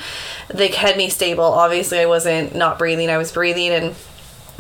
[0.53, 1.45] they had me stable.
[1.45, 3.09] Obviously i wasn't not breathing.
[3.09, 3.95] I was breathing and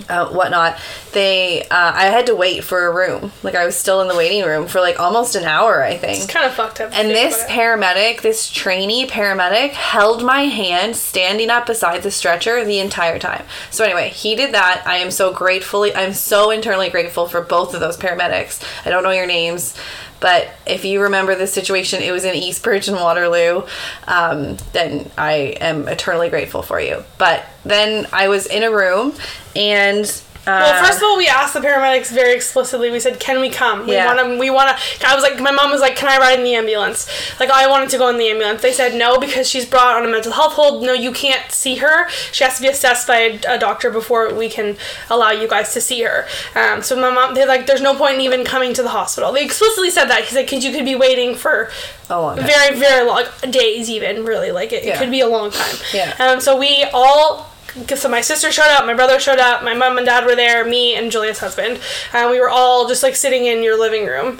[0.08, 0.76] uh, whatnot
[1.12, 4.16] they uh, i had to wait for a room like i was still in the
[4.16, 6.92] waiting room for like almost an hour i think It's kind of fucked up.
[6.92, 12.78] and this paramedic, this trainee paramedic, held my hand standing up beside the stretcher the
[12.80, 13.44] entire time.
[13.70, 14.82] So anyway, he did that.
[14.86, 18.62] I am so gratefully, I'm so internally grateful for both of those paramedics.
[18.84, 19.74] I don't know your names,
[20.20, 23.62] but if you remember the situation, it was in Eastbridge and Waterloo.
[24.06, 27.04] Um, then I am eternally grateful for you.
[27.18, 29.14] But then I was in a room
[29.56, 30.22] and.
[30.46, 32.90] Uh, Well, first of all, we asked the paramedics very explicitly.
[32.90, 33.86] We said, "Can we come?
[33.86, 34.04] We Yeah.
[34.04, 34.38] want to.
[34.38, 36.54] We want to." I was like, my mom was like, "Can I ride in the
[36.54, 37.06] ambulance?"
[37.40, 38.60] Like, I wanted to go in the ambulance.
[38.60, 40.82] They said no because she's brought on a mental health hold.
[40.82, 42.10] No, you can't see her.
[42.30, 44.76] She has to be assessed by a, a doctor before we can
[45.08, 46.26] allow you guys to see her.
[46.54, 49.32] Um, so my mom, they're like, "There's no point in even coming to the hospital."
[49.32, 50.24] They explicitly said that.
[50.24, 51.70] He's like, "Cause you could be waiting for."
[52.10, 52.46] a long time.
[52.46, 54.92] very very long like days even really like it, Yeah.
[54.92, 56.12] it could be a long time Yeah.
[56.18, 57.50] um so we all
[57.96, 60.64] so my sister showed up my brother showed up my mom and dad were there
[60.64, 61.80] me and julia's husband
[62.12, 64.38] and we were all just like sitting in your living room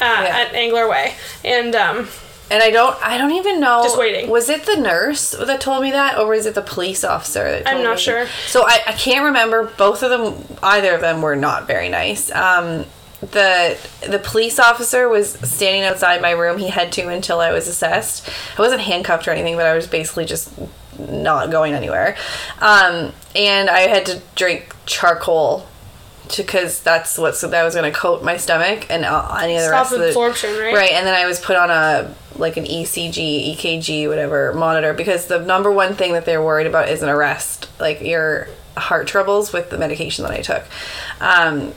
[0.00, 0.46] uh, Yeah.
[0.48, 2.08] at angler way and um
[2.50, 3.82] And I don't, I don't even know.
[3.82, 4.28] Just waiting.
[4.28, 7.64] Was it the nurse that told me that, or was it the police officer that
[7.64, 8.02] told I'm not me?
[8.02, 8.26] sure.
[8.46, 9.70] So I, I can't remember.
[9.78, 12.30] Both of them, either of them, were not very nice.
[12.30, 12.84] Um,
[13.20, 16.58] the the police officer was standing outside my room.
[16.58, 18.28] He had to until I was assessed.
[18.58, 20.50] I wasn't handcuffed or anything, but I was basically just
[20.98, 22.16] not going anywhere.
[22.60, 25.66] Um, and I had to drink charcoal.
[26.34, 29.90] Because that's what's that was gonna coat my stomach and uh, any of the Stop
[29.90, 30.74] rest of the right?
[30.74, 35.26] Right, and then I was put on a like an ECG, EKG, whatever monitor because
[35.26, 39.52] the number one thing that they're worried about is an arrest, like your heart troubles
[39.52, 40.64] with the medication that I took.
[41.20, 41.74] Um,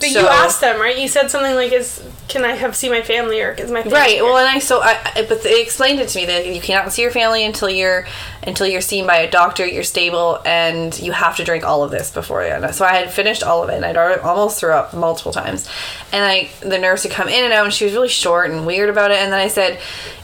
[0.00, 2.90] but so- you asked them right you said something like is can i have see
[2.90, 4.10] my family or is my family Right.
[4.16, 4.24] here?
[4.24, 7.00] Well, and I so I, but they explained it to me that you cannot see
[7.00, 8.06] your family until you're
[8.42, 9.64] until you're seen by a doctor.
[9.66, 12.42] You're stable, and you have to drink all of this before.
[12.42, 15.32] And so I had finished all of it, and I'd already, almost threw up multiple
[15.32, 15.66] times.
[16.12, 18.66] And I the nurse would come in and out, and she was really short and
[18.66, 19.18] weird about it.
[19.18, 19.78] And then I said,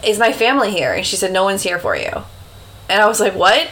[0.04, 2.10] "Is my family here?" And she said, "No one's here for you."
[2.90, 3.68] And I was like, "What?"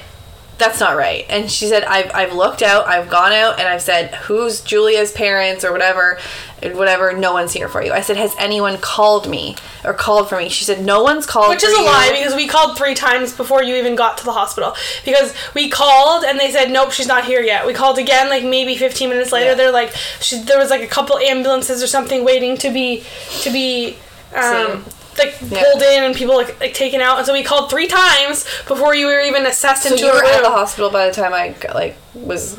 [0.59, 1.25] That's not right.
[1.29, 5.11] And she said, I've, I've looked out, I've gone out, and I've said, who's Julia's
[5.11, 6.19] parents or whatever,
[6.63, 7.93] and whatever, no one's here for you.
[7.93, 10.49] I said, has anyone called me or called for me?
[10.49, 13.33] She said, no one's called Which is a you." lie because we called three times
[13.33, 14.75] before you even got to the hospital.
[15.05, 17.67] Because we called and they said, nope, she's not here yet.
[17.67, 19.51] We called again, like maybe 15 minutes later.
[19.51, 19.55] Yeah.
[19.55, 23.05] They're like, she, there was like a couple ambulances or something waiting to be,
[23.41, 23.97] to be,
[24.35, 24.85] um,
[25.25, 25.63] like Yeah.
[25.63, 27.19] pulled in and people like, like taken out.
[27.19, 30.15] And so we called three times before you were even assessed So into you a
[30.15, 32.59] were at the hospital by the time I got, like was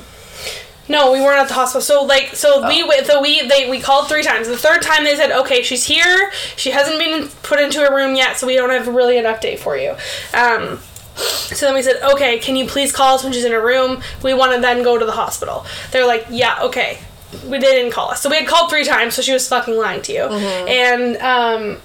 [0.90, 1.82] No, we weren't at the hospital.
[1.82, 2.68] So like, so Oh.
[2.68, 4.48] we went- so we they we called three times.
[4.48, 6.32] The third time they said, okay, she's here.
[6.58, 9.60] She hasn't been put into a room yet, so we don't have really an update
[9.60, 9.92] for you.
[10.34, 10.80] Um,
[11.16, 14.02] so then we said, okay, can you please call us when she's in a room?
[14.24, 15.66] We want to then go to the hospital.
[15.92, 16.98] They're like, yeah, okay.
[17.46, 18.22] we they didn't call us.
[18.22, 20.22] So we had called three times, so she was fucking lying to you.
[20.22, 20.68] Mm-hmm.
[20.68, 21.78] And um,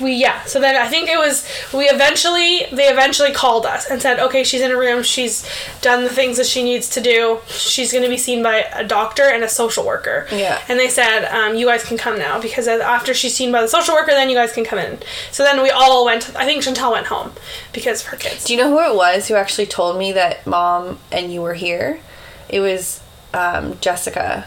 [0.00, 0.42] we yeah.
[0.44, 4.42] So then I think it was we eventually they eventually called us and said, okay,
[4.42, 5.02] she's in a room.
[5.02, 5.48] She's
[5.80, 7.40] done the things that she needs to do.
[7.46, 10.26] She's going to be seen by a doctor and a social worker.
[10.32, 10.60] Yeah.
[10.68, 13.68] And they said, um, you guys can come now because after she's seen by the
[13.68, 14.98] social worker, then you guys can come in.
[15.30, 16.34] So then we all went.
[16.36, 17.32] I think chantel went home
[17.72, 18.44] because of her kids.
[18.44, 21.54] Do you know who it was who actually told me that mom and you were
[21.54, 22.00] here?
[22.48, 23.02] It was
[23.34, 24.46] um, Jessica.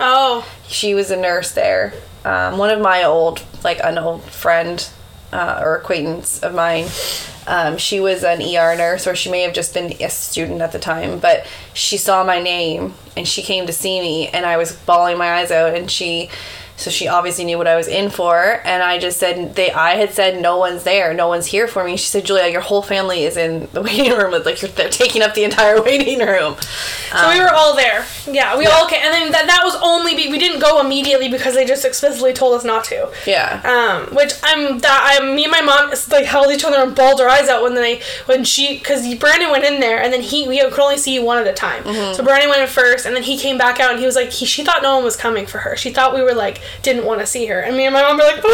[0.00, 0.48] Oh.
[0.68, 1.92] She was a nurse there.
[2.24, 4.88] Um, one of my old, like an old friend
[5.32, 6.86] uh, or acquaintance of mine.
[7.46, 10.72] Um, she was an ER nurse, or she may have just been a student at
[10.72, 11.18] the time.
[11.18, 15.18] But she saw my name and she came to see me, and I was bawling
[15.18, 15.74] my eyes out.
[15.74, 16.28] And she,
[16.78, 18.60] so she obviously knew what I was in for.
[18.64, 21.84] And I just said they, I had said no one's there, no one's here for
[21.84, 21.96] me.
[21.96, 24.32] She said, Julia, your whole family is in the waiting room.
[24.34, 26.56] It's like they're taking up the entire waiting room.
[27.10, 28.06] So we were all there.
[28.30, 31.28] Yeah, we all came, and then that, that was only be, we didn't go immediately
[31.28, 33.10] because they just explicitly told us not to.
[33.26, 33.60] Yeah.
[33.64, 37.20] Um, which I'm that I me and my mom like held each other and bawled
[37.20, 40.46] our eyes out when they when she because Brandon went in there and then he
[40.46, 41.82] we could only see you one at a time.
[42.14, 44.30] So Brandon went in first and then he came back out and he was like
[44.30, 45.76] he she thought no one was coming for her.
[45.76, 48.16] She thought we were like didn't want to see her and me and my mom
[48.16, 48.48] were like oh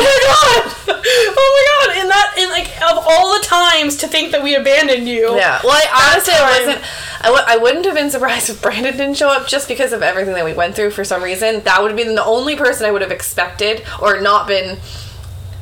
[0.89, 1.01] my god
[1.37, 4.55] oh my god and that and like of all the times to think that we
[4.55, 5.35] abandoned you.
[5.37, 5.61] Yeah.
[5.65, 6.85] Well, I honestly, I wasn't.
[7.21, 10.03] I w- I wouldn't have been surprised if Brandon didn't show up just because of
[10.03, 11.63] everything that we went through for some reason.
[11.65, 14.79] That would have been the only person I would have expected or not been,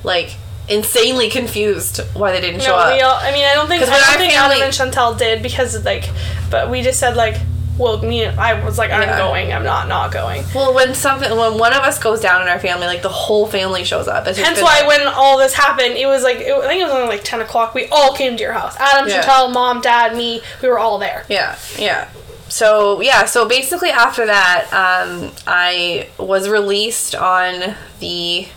[0.05, 0.37] like,
[0.69, 2.95] insanely confused why they didn't show No, up.
[2.95, 3.15] we all.
[3.17, 3.83] I mean, I don't think.
[3.83, 6.09] I don't think family- Adam and Chantel did because like,
[6.51, 7.37] but we just said like,
[7.79, 8.27] well, me.
[8.27, 9.19] I was like, I'm Yeah.
[9.19, 9.53] going.
[9.53, 10.45] I'm not not going.
[10.55, 13.47] well, when something, when one of us goes down in our family, like the whole
[13.47, 14.27] family shows up.
[14.27, 16.85] It's Hence why like- when all this happened, it was like it, I think it
[16.85, 17.75] was only like ten o'clock.
[17.75, 18.77] We all came to your house.
[18.79, 19.23] Adam, Yeah.
[19.23, 20.43] Chantel, mom, dad, me.
[20.61, 21.25] We were all there.
[21.29, 22.09] Yeah, yeah.
[22.49, 28.49] So yeah, so basically after that, um, I was released on the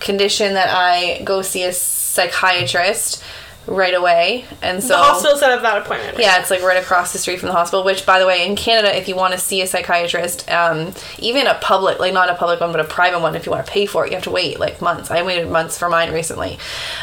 [0.00, 3.22] condition that I go see a psychiatrist
[3.66, 6.18] right away, and so the hospital set up that appointment.
[6.18, 7.84] yeah, it's like right across the street from the hospital.
[7.84, 11.46] Which, by the way, in Canada, if you want to see a psychiatrist, um, even
[11.46, 13.72] a public, like not a public one, but a private one, if you want to
[13.72, 15.10] pay for it, you have to wait like months.
[15.10, 16.58] I waited months for mine recently,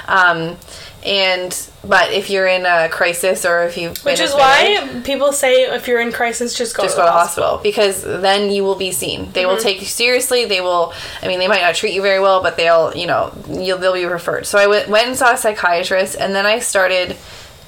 [0.08, 0.58] um,
[1.06, 5.64] and but if you're in a crisis or if you've Which is why people say
[5.64, 8.64] if you're in crisis, just go just to go the to hospital because then you
[8.64, 9.32] will be seen.
[9.32, 9.62] They will mhm.
[9.62, 10.46] take you seriously.
[10.46, 10.94] They will.
[11.22, 13.94] I mean, they might not treat you very well, but they'll, you know, you'll they'll
[13.94, 14.46] be referred.
[14.46, 17.16] So I went went and saw a psychiatrist, and then I started.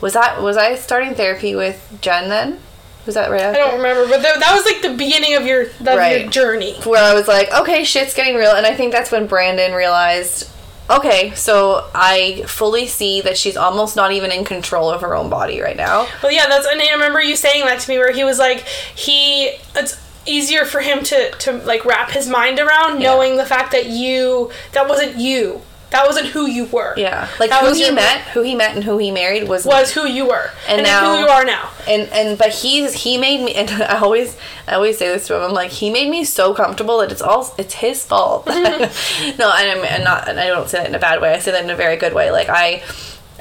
[0.01, 2.59] Was that was I starting therapy with Jen then?
[3.05, 5.63] Was that right I don't remember, but th- that was like the beginning of your
[5.63, 6.75] of your journey.
[6.83, 10.49] Where I was like, okay, shit's getting real, and I think that's when Brandon realized.
[10.91, 15.29] Okay, so I fully see that she's almost not even in control of her own
[15.29, 16.05] body right now.
[16.21, 18.59] Well, yeah, that's and I remember you saying that to me where he was like
[18.67, 23.71] he it's easier for him to to like wrap his mind around knowing the fact
[23.71, 25.61] that you that wasn't you.
[25.91, 26.93] That wasn't who you were.
[26.97, 29.65] Yeah, like That who he your- met, who he met, and who he married was
[29.65, 30.49] Was who you were.
[30.67, 31.69] And And, now- who you are now.
[31.87, 35.35] and and but he's he made me and I always I always say this to
[35.35, 38.53] him I'm like he made me so comfortable that it's all it's his fault no
[38.55, 41.51] and I'm, I'm not and I don't say that in a bad way I say
[41.51, 42.81] that in a very good way like I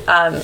[0.08, 0.40] um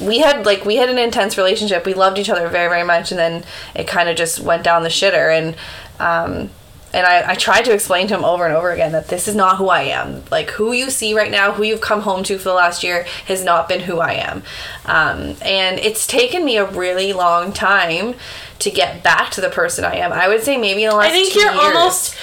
[0.00, 3.12] we had like we had an intense relationship we loved each other very very much
[3.12, 5.56] and then it kind of just went down the shitter and
[6.00, 6.50] um
[6.96, 9.34] and I, I tried to explain to him over and over again that this is
[9.34, 10.22] not who I am.
[10.30, 13.04] Like, who you see right now, who you've come home to for the last year,
[13.26, 14.42] has not been who I am.
[14.86, 18.14] Um, and it's taken me a really long time
[18.60, 20.12] to get back to the person I am.
[20.12, 21.62] I would say maybe in the last I think two you're years.
[21.64, 22.16] almost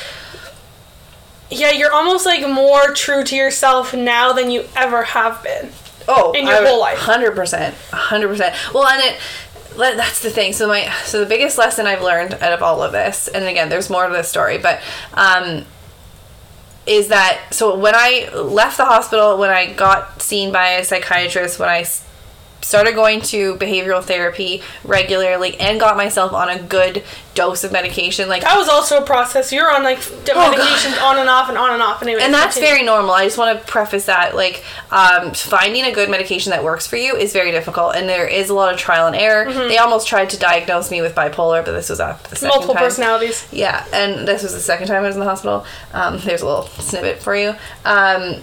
[1.51, 5.69] Yeah, you're almost like more true to yourself now than you ever have been.
[6.07, 6.97] oh in your whole life.
[6.97, 8.55] hundred percent, hundred percent.
[8.73, 9.19] Well, and it
[9.77, 10.53] that's the thing.
[10.53, 13.69] So my so the biggest lesson I've learned out of all of this, and again,
[13.69, 14.81] there's more to this story, but
[15.13, 15.65] um,
[16.85, 21.59] is that so when I left the hospital, when I got seen by a psychiatrist,
[21.59, 21.85] when I
[22.63, 27.03] started going to behavioral therapy regularly and got myself on a good
[27.35, 29.51] dose of medication, like That was also a process.
[29.51, 30.55] You're on like Oh, God.
[30.55, 32.01] medications on and off and on and off.
[32.03, 32.75] Anyway, and that's continue.
[32.75, 33.11] very normal.
[33.11, 36.95] I just want to preface that, like, um, finding a good medication that works for
[36.97, 39.51] you is very difficult, and there is a lot of trial and error.
[39.51, 42.55] They almost tried to diagnose me with bipolar, but this was after the second Mm-hmm.
[42.55, 42.83] multiple time.
[42.83, 43.47] personalities.
[43.51, 45.65] Yeah, and this was the second time I was in the hospital.
[45.93, 47.55] Um, there's a little snippet for you.
[47.83, 48.41] Um,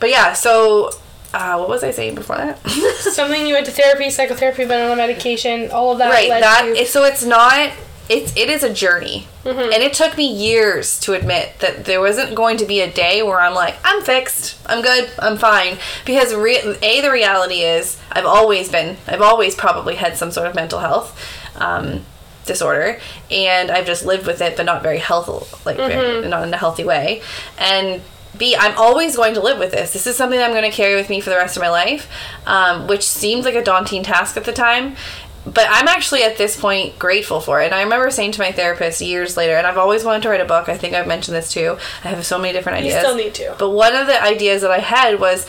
[0.00, 0.90] but yeah, so
[1.38, 2.58] uh, what was I saying before that?
[2.98, 6.10] Something you went to therapy, psychotherapy, been on a medication, all of that.
[6.10, 7.70] right led that to- so it's not
[8.08, 9.72] it's it is a journey Mm-hmm.
[9.72, 13.22] and it took me years to admit that there wasn't going to be a day
[13.22, 17.96] where i'm like i'm fixed i'm good i'm fine because re- a the reality is
[18.12, 21.18] i've always been i've always probably had some sort of mental health
[21.56, 22.02] um,
[22.44, 22.98] disorder
[23.30, 26.58] and I've just lived with it but not very healthy like very, not in a
[26.58, 27.22] healthy way
[27.58, 28.02] and
[28.38, 30.76] B I'm always going to live with this this is something that I'm going to
[30.76, 32.08] carry with me for the rest of my life
[32.46, 34.96] um, which seemed like a daunting task at the time
[35.44, 37.66] but I'm actually at this point grateful for it.
[37.66, 40.40] And I remember saying to my therapist years later, and I've always wanted to write
[40.40, 40.68] a book.
[40.68, 41.78] I think I've mentioned this too.
[42.04, 42.94] I have so many different ideas.
[42.94, 43.56] You still need to.
[43.58, 45.46] But one of the ideas that I had was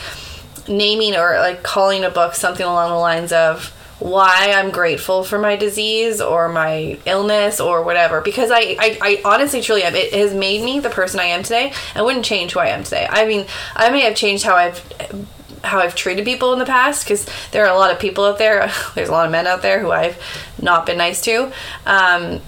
[0.67, 5.37] naming or like calling a book something along the lines of why I'm grateful for
[5.37, 10.13] my disease or my illness or whatever because I, I, I honestly truly am it
[10.13, 13.07] has made me the person I am today I wouldn't change who I am today
[13.09, 14.83] I mean I may have changed how I've
[15.63, 18.37] how I've treated people in the past because there are a lot of people out
[18.37, 20.17] there there's a lot of men out there who I've
[20.61, 21.51] not been nice to
[21.85, 22.41] um,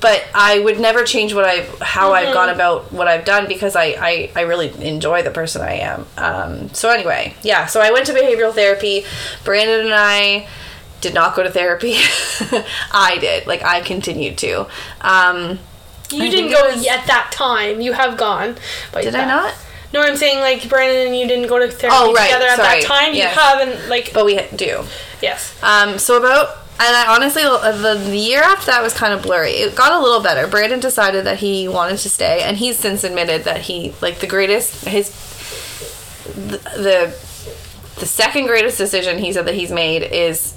[0.00, 3.74] but I would never change what I've how I've gone about what I've done because
[3.74, 6.06] I, I, I really enjoy the person I am.
[6.16, 7.66] Um, so anyway, yeah.
[7.66, 9.04] So I went to behavioral therapy.
[9.44, 10.46] Brandon and I
[11.00, 11.94] did not go to therapy.
[12.92, 13.46] I did.
[13.46, 14.66] Like I continued to.
[15.00, 15.58] Um,
[16.10, 17.80] You I didn't go was- at that time.
[17.80, 18.56] You have gone.
[18.92, 19.54] But did I not?
[19.92, 22.56] No, I'm saying like Brandon and you didn't go to therapy Oh, right, together at
[22.56, 23.14] sorry, that time.
[23.14, 23.34] yes.
[23.34, 24.84] You haven't like But we do.
[25.22, 25.54] yes.
[25.62, 29.50] Um, so about and I honestly the, the year after that was kind of blurry.
[29.52, 30.46] It got a little better.
[30.46, 34.26] Brandon decided that he wanted to stay, and he's since admitted that he like the
[34.28, 35.10] greatest his
[36.34, 37.14] the the,
[38.00, 40.54] the second greatest decision he said that he's made is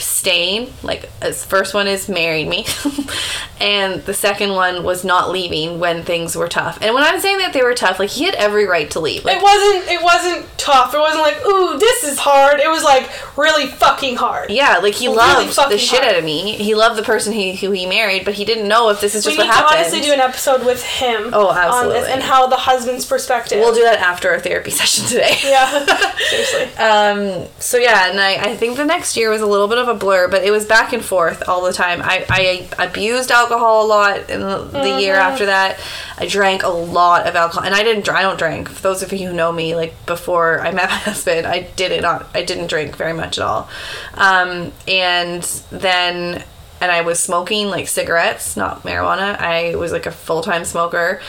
[0.00, 2.66] staying like his first one is married me
[3.60, 7.38] and the second one was not leaving when things were tough and when i'm saying
[7.38, 9.90] that they were tough like he had every right to leave like It wasn't.
[9.90, 10.94] It wasn't tough.
[10.94, 12.58] It wasn't like, ooh, this is hard.
[12.60, 14.50] It was like really fucking hard.
[14.50, 16.14] Yeah, like he Really loved the shit hard.
[16.14, 16.52] out of me.
[16.52, 19.26] He loved the person he who he married, but he didn't know if this is
[19.26, 19.78] We just need what to happened.
[19.80, 21.30] honestly do an episode with him.
[21.32, 22.12] Oh, On this absolutely.
[22.12, 23.58] and how the husband's perspective.
[23.58, 25.36] we'll do that after our therapy session today.
[25.44, 25.86] Yeah.
[26.30, 26.64] Seriously.
[26.76, 27.46] Um.
[27.58, 29.94] So yeah, and I, I think the next year was a little bit of a
[29.94, 32.00] blur, but it was back and forth all the time.
[32.02, 35.32] I, I abused alcohol a lot in the, the year Mm-hmm.
[35.32, 35.78] after that.
[36.18, 38.08] I drank a lot of alcohol, and I didn't.
[38.08, 38.68] I don't drink.
[38.68, 41.92] For those of you who know me, like before I met my husband, I did
[41.92, 42.28] it not.
[42.34, 43.68] I didn't drink very much at all.
[44.14, 44.72] Um.
[44.88, 46.44] And then.
[46.80, 49.38] And I was smoking like cigarettes, not marijuana.
[49.40, 51.20] I was like a full time smoker.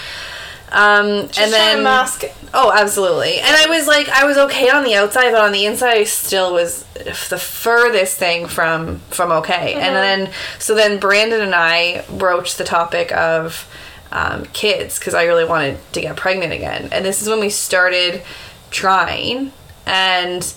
[0.71, 2.23] Um, Just and then mask.
[2.53, 3.39] Oh, absolutely.
[3.39, 6.03] And I was like, I was okay on the outside, but on the inside, I
[6.05, 9.73] still was the furthest thing from from okay.
[9.73, 13.69] And then, so then Brandon and I broached the topic of
[14.11, 16.89] um, kids because I really wanted to get pregnant again.
[16.91, 18.23] And this is when we started
[18.71, 19.51] trying,
[19.85, 20.53] and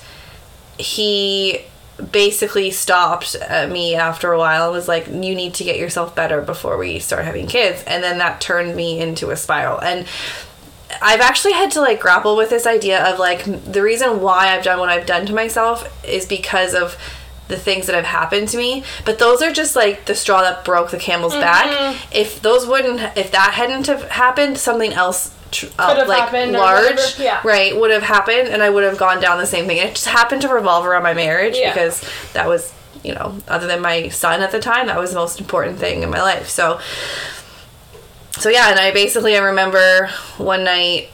[0.78, 1.62] he
[2.12, 6.14] basically stopped at me after a while and was like you need to get yourself
[6.14, 7.82] better before we start having kids.
[7.86, 9.80] And then that turned me into a spiral.
[9.80, 10.06] And
[11.02, 14.64] I've actually had to like grapple with this idea of like the reason why I've
[14.64, 16.96] done what I've done to myself is because of
[17.48, 18.84] the things that have happened to me.
[19.04, 21.66] But those are just like the straw that broke the camel's back.
[21.66, 22.12] Mm-hmm.
[22.12, 27.40] If those wouldn't if that hadn't have happened something else tr- uh, like large yeah.
[27.44, 30.06] right would have happened and I would have gone down the same thing it just
[30.06, 31.72] happened to revolve around my marriage Yeah.
[31.72, 35.16] because that was you know other than my son at the time that was the
[35.18, 36.80] most important thing in my life so
[38.38, 41.10] so yeah, and I basically I remember one night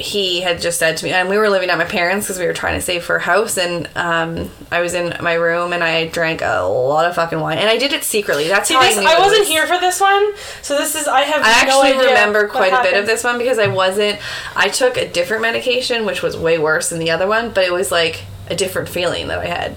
[0.00, 2.46] he had just said to me, and we were living at my parents because we
[2.46, 5.84] were trying to save for a house, and um, I was in my room and
[5.84, 8.48] I drank a lot of fucking wine, and I did it secretly.
[8.48, 8.96] That's See how this.
[8.98, 9.06] I knew.
[9.08, 10.32] I wasn't was- here for this one,
[10.62, 11.06] so this is.
[11.06, 11.42] I have.
[11.42, 14.18] I no actually idea remember quite a bit of this one because I wasn't.
[14.56, 17.72] I took a different medication, which was way worse than the other one, but it
[17.72, 19.76] was like a different feeling that I had.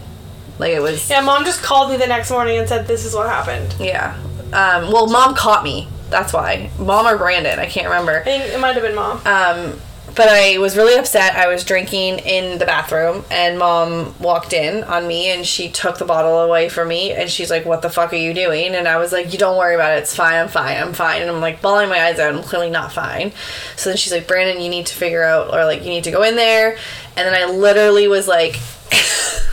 [0.59, 1.09] Like it was.
[1.09, 3.75] Yeah, mom just called me the next morning and said this is what happened.
[3.79, 4.17] Yeah.
[4.53, 5.87] Um, well, mom caught me.
[6.09, 6.69] That's why.
[6.77, 8.19] Mom or Brandon, I can't remember.
[8.19, 9.17] I think it might have been mom.
[9.25, 9.81] Um,
[10.15, 11.35] but I was really upset.
[11.35, 15.97] I was drinking in the bathroom, and mom walked in on me, and she took
[15.97, 18.87] the bottle away from me, and she's like, "What the fuck are you doing?" And
[18.87, 20.01] I was like, "You don't worry about it.
[20.01, 20.35] It's fine.
[20.35, 20.77] I'm fine.
[20.77, 22.33] I'm fine." And I'm like bawling my eyes out.
[22.33, 23.31] I'm clearly not fine.
[23.75, 26.11] So then she's like, "Brandon, you need to figure out, or like, you need to
[26.11, 26.77] go in there."
[27.15, 28.59] And then I literally was like.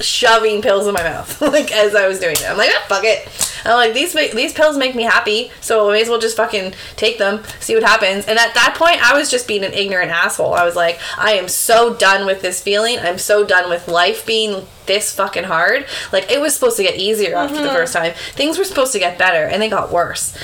[0.00, 2.48] shoving pills in my mouth like as I was doing it.
[2.48, 3.28] I'm like, ah, fuck it.
[3.64, 6.36] I'm like these ma- these pills make me happy, so I may as well just
[6.36, 8.26] fucking take them, see what happens.
[8.26, 10.52] And at that point, I was just being an ignorant asshole.
[10.54, 12.98] I was like, I am so done with this feeling.
[12.98, 15.86] I'm so done with life being this fucking hard.
[16.12, 18.12] Like it was supposed to get easier after the first time.
[18.32, 20.36] Things were supposed to get better, and they got worse.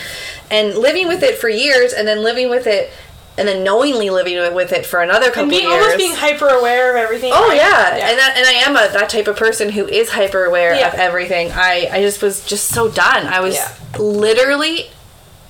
[0.51, 2.91] And living with it for years, and then living with it.
[3.39, 5.75] And then knowingly living with it for another couple and being years.
[5.83, 7.33] almost being hyper aware of everything.
[7.35, 7.57] Oh right?
[7.57, 8.09] yeah.
[8.11, 10.89] and that, and I am a, that type of person who is hyper aware Yeah.
[10.89, 11.51] of everything.
[11.53, 13.27] I I just was just so done.
[13.27, 13.73] I was Yeah.
[13.99, 14.91] literally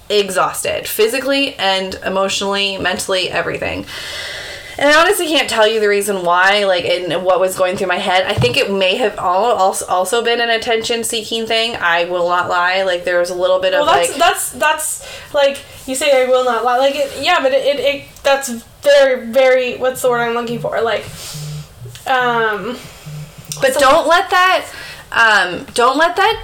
[0.08, 3.86] exhausted, physically and emotionally, mentally, everything.
[4.80, 7.88] And I honestly can't tell you the reason why, like, and what was going through
[7.88, 8.24] my head.
[8.24, 11.76] I think it may have all also been an attention seeking thing.
[11.76, 12.82] I will not lie.
[12.84, 16.24] Like, there was a little bit Well, of that's like, that's that's like you say
[16.24, 16.78] I will not lie.
[16.78, 18.48] Like it, yeah, but it, it, it that's
[18.82, 20.80] very very what's the word I'm looking for?
[20.80, 21.04] Like,
[22.06, 22.78] um,
[23.60, 24.66] but don't let that,
[25.12, 26.42] um, don't let that.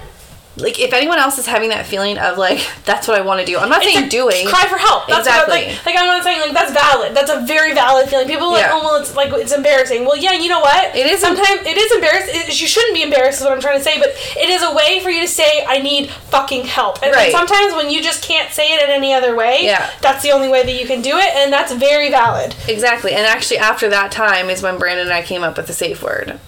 [0.59, 3.47] Like if anyone else is having that feeling of like that's what I want to
[3.47, 4.47] do, I'm not it's saying doing.
[4.49, 5.07] cry for help.
[5.07, 5.53] That's Exactly.
[5.53, 7.15] what, like like I'm not saying like that's valid.
[7.15, 8.27] That's a very valid feeling.
[8.27, 8.71] People are like Yeah.
[8.73, 10.07] oh well it's like it's embarrassing.
[10.07, 12.31] Well yeah you know what It is em- sometimes it is embarrassing.
[12.35, 13.99] It, you shouldn't be embarrassed is what I'm trying to say.
[13.99, 16.97] But it is a way for you to say I need fucking help.
[17.03, 17.33] And, and Right.
[17.33, 19.91] sometimes when you just can't say it in any other way, Yeah.
[20.01, 22.55] that's the only way that you can do it, and that's very valid.
[22.67, 23.13] Exactly.
[23.13, 26.03] And actually, after that time is when Brandon and I came up with the safe
[26.03, 26.39] word.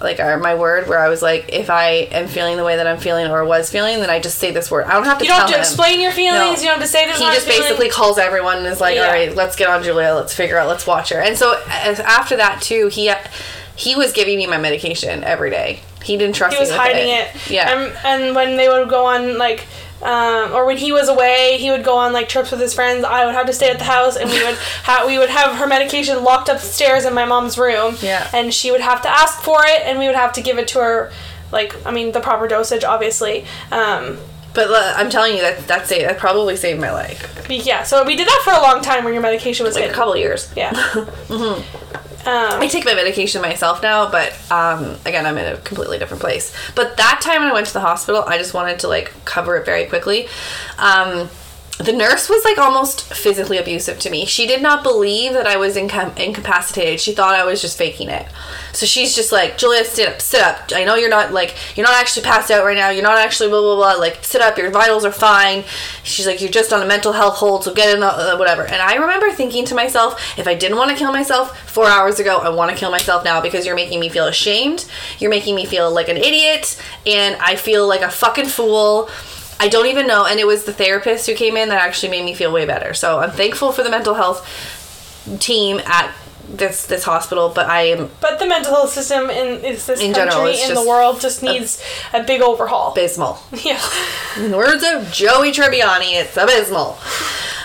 [0.00, 2.86] Like our, my word, where I was like, if I am feeling the way that
[2.86, 4.84] I'm feeling or was feeling, then I just say this word.
[4.84, 5.60] I don't have to You don't have to him.
[5.60, 6.38] explain your feelings.
[6.38, 6.50] No.
[6.62, 7.18] You don't have to say this.
[7.18, 9.06] he just basically calls everyone and is like, Yeah.
[9.06, 10.12] all right, let's get on Julia.
[10.14, 10.68] Let's figure out.
[10.68, 11.20] Let's watch her.
[11.20, 13.16] And so after that too, he uh,
[13.74, 15.80] he was giving me my medication every day.
[16.04, 16.56] He didn't trust me.
[16.58, 17.34] he was hiding it.
[17.34, 17.50] it.
[17.50, 17.72] Yeah.
[17.74, 19.66] And, and when they would go on like,
[20.02, 23.04] um, or when he was away, he would go on like trips with his friends.
[23.04, 25.56] I would have to stay at the house, and we would have we would have
[25.56, 27.96] her medication locked upstairs in my mom's room.
[28.02, 28.28] Yeah.
[28.32, 30.68] And she would have to ask for it, and we would have to give it
[30.68, 31.12] to her.
[31.52, 33.46] Like I mean, the proper dosage, obviously.
[33.70, 34.18] Um,
[34.52, 36.02] but uh, I'm telling you that that's it.
[36.02, 37.46] That probably saved my life.
[37.48, 39.92] yeah, so we did that for a long time, when your medication was Like a
[39.92, 40.50] couple years.
[40.56, 40.72] Yeah.
[40.74, 41.62] I
[42.26, 46.20] Um, I take my medication myself now, but um, again, I'm in a completely different
[46.20, 46.52] place.
[46.74, 49.56] But that time when I went to the hospital, I just wanted to like cover
[49.56, 50.26] it very quickly.
[50.78, 51.28] Um,
[51.78, 54.24] the nurse was like almost physically abusive to me.
[54.24, 57.00] She did not believe that I was inca- incapacitated.
[57.00, 58.26] She thought I was just faking it.
[58.72, 60.70] So she's just like, Julia, sit up, sit up.
[60.74, 62.88] I know you're not like, you're not actually passed out right now.
[62.88, 63.92] You're not actually blah, blah, blah.
[64.00, 64.56] Like, sit up.
[64.56, 65.64] Your vitals are fine.
[66.02, 68.64] She's like, you're just on a mental health hold, so get in, uh, whatever.
[68.64, 72.20] And I remember thinking to myself, if I didn't want to kill myself four hours
[72.20, 74.86] ago, I want to kill myself now because you're making me feel ashamed.
[75.18, 76.80] You're making me feel like an idiot.
[77.04, 79.10] And I feel like a fucking fool.
[79.58, 80.26] I don't even know.
[80.26, 82.94] And it was the therapist who came in that actually made me feel way better.
[82.94, 84.46] So I'm thankful for the mental health
[85.40, 86.12] team at
[86.48, 90.12] this this hospital, but I am but the mental health system in is this In
[90.14, 91.82] country general, in the world just needs
[92.12, 92.92] a big overhaul.
[92.92, 93.38] abysmal.
[93.64, 93.80] Yeah.
[94.36, 96.98] In the words of Joey Tribbiani, it's abysmal.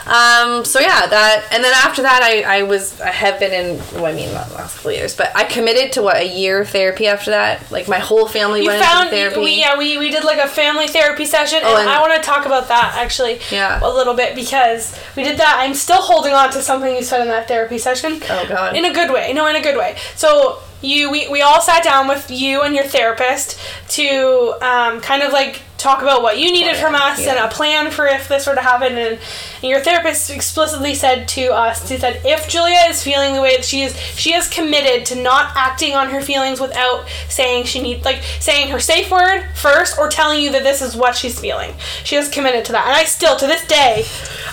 [0.07, 3.77] Um, so yeah, that and then after that, I, I was I have been in
[3.95, 6.25] well, I mean not the last couple of years, but I committed to what a
[6.27, 7.71] year of therapy after that.
[7.71, 9.39] Like my whole family You went found into therapy.
[9.39, 12.13] we yeah we, we did like a family therapy session Oh, and, and- I want
[12.15, 13.79] to talk about that actually Yeah.
[13.83, 17.21] a little bit because we did that I'm still holding on to something you said
[17.21, 18.75] in that therapy session Oh, God.
[18.75, 21.83] in a good way no in a good way so you we, we all sat
[21.83, 26.51] down with you and your therapist to um, kind of like talk about what you
[26.51, 28.93] needed from us and a plan for if this were to happen.
[28.93, 29.19] And,
[29.61, 33.55] and your therapist explicitly said to us she said if julia is feeling the way
[33.55, 37.81] that she is she is committed to not acting on her feelings without saying she
[37.81, 41.39] needs like saying her safe word first or telling you that this is what she's
[41.39, 41.73] feeling.
[42.03, 42.85] She is committed to that.
[42.85, 44.05] And i still to this day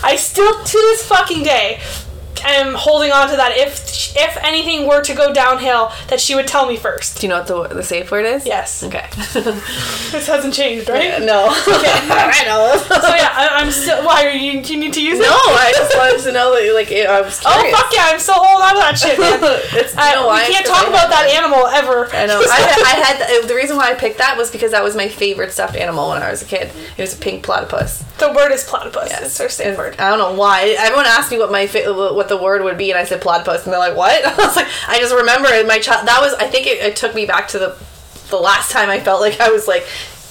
[0.03, 1.79] i still to this fucking day
[2.45, 6.47] am holding on to that if if anything were to go downhill that she would
[6.47, 8.45] tell me first Do you know what the the safe word is?
[8.45, 9.05] yes Okay.
[10.11, 11.47] this hasn't changed right no.
[11.67, 11.91] Okay.
[12.09, 12.75] I know.
[12.77, 15.35] so yeah I, i'm still why are you do you need to use it No,
[15.35, 18.07] I just wanted to know that like I was Oh fuck yeah!
[18.11, 19.17] I'm still holding on to that shit,
[19.79, 22.07] it's, you I, know we can't talk I about that animal ever.
[22.15, 22.41] I know.
[22.41, 22.93] I, I
[23.39, 26.09] had the reason why I picked that was because that was my favorite stuffed animal
[26.09, 26.71] when I was a kid.
[26.97, 28.03] It was a pink platypus.
[28.19, 29.09] The word is platypus.
[29.09, 29.21] Yes.
[29.23, 29.95] It's our safe word.
[29.99, 30.75] I don't know why.
[30.77, 33.63] Everyone asked me what my fa- what the word would be, and I said platypus,
[33.63, 36.07] and they're like, "What?" I was like, I just remember in my child.
[36.07, 36.33] That was.
[36.33, 37.77] I think it, it took me back to the
[38.29, 39.85] the last time I felt like I was like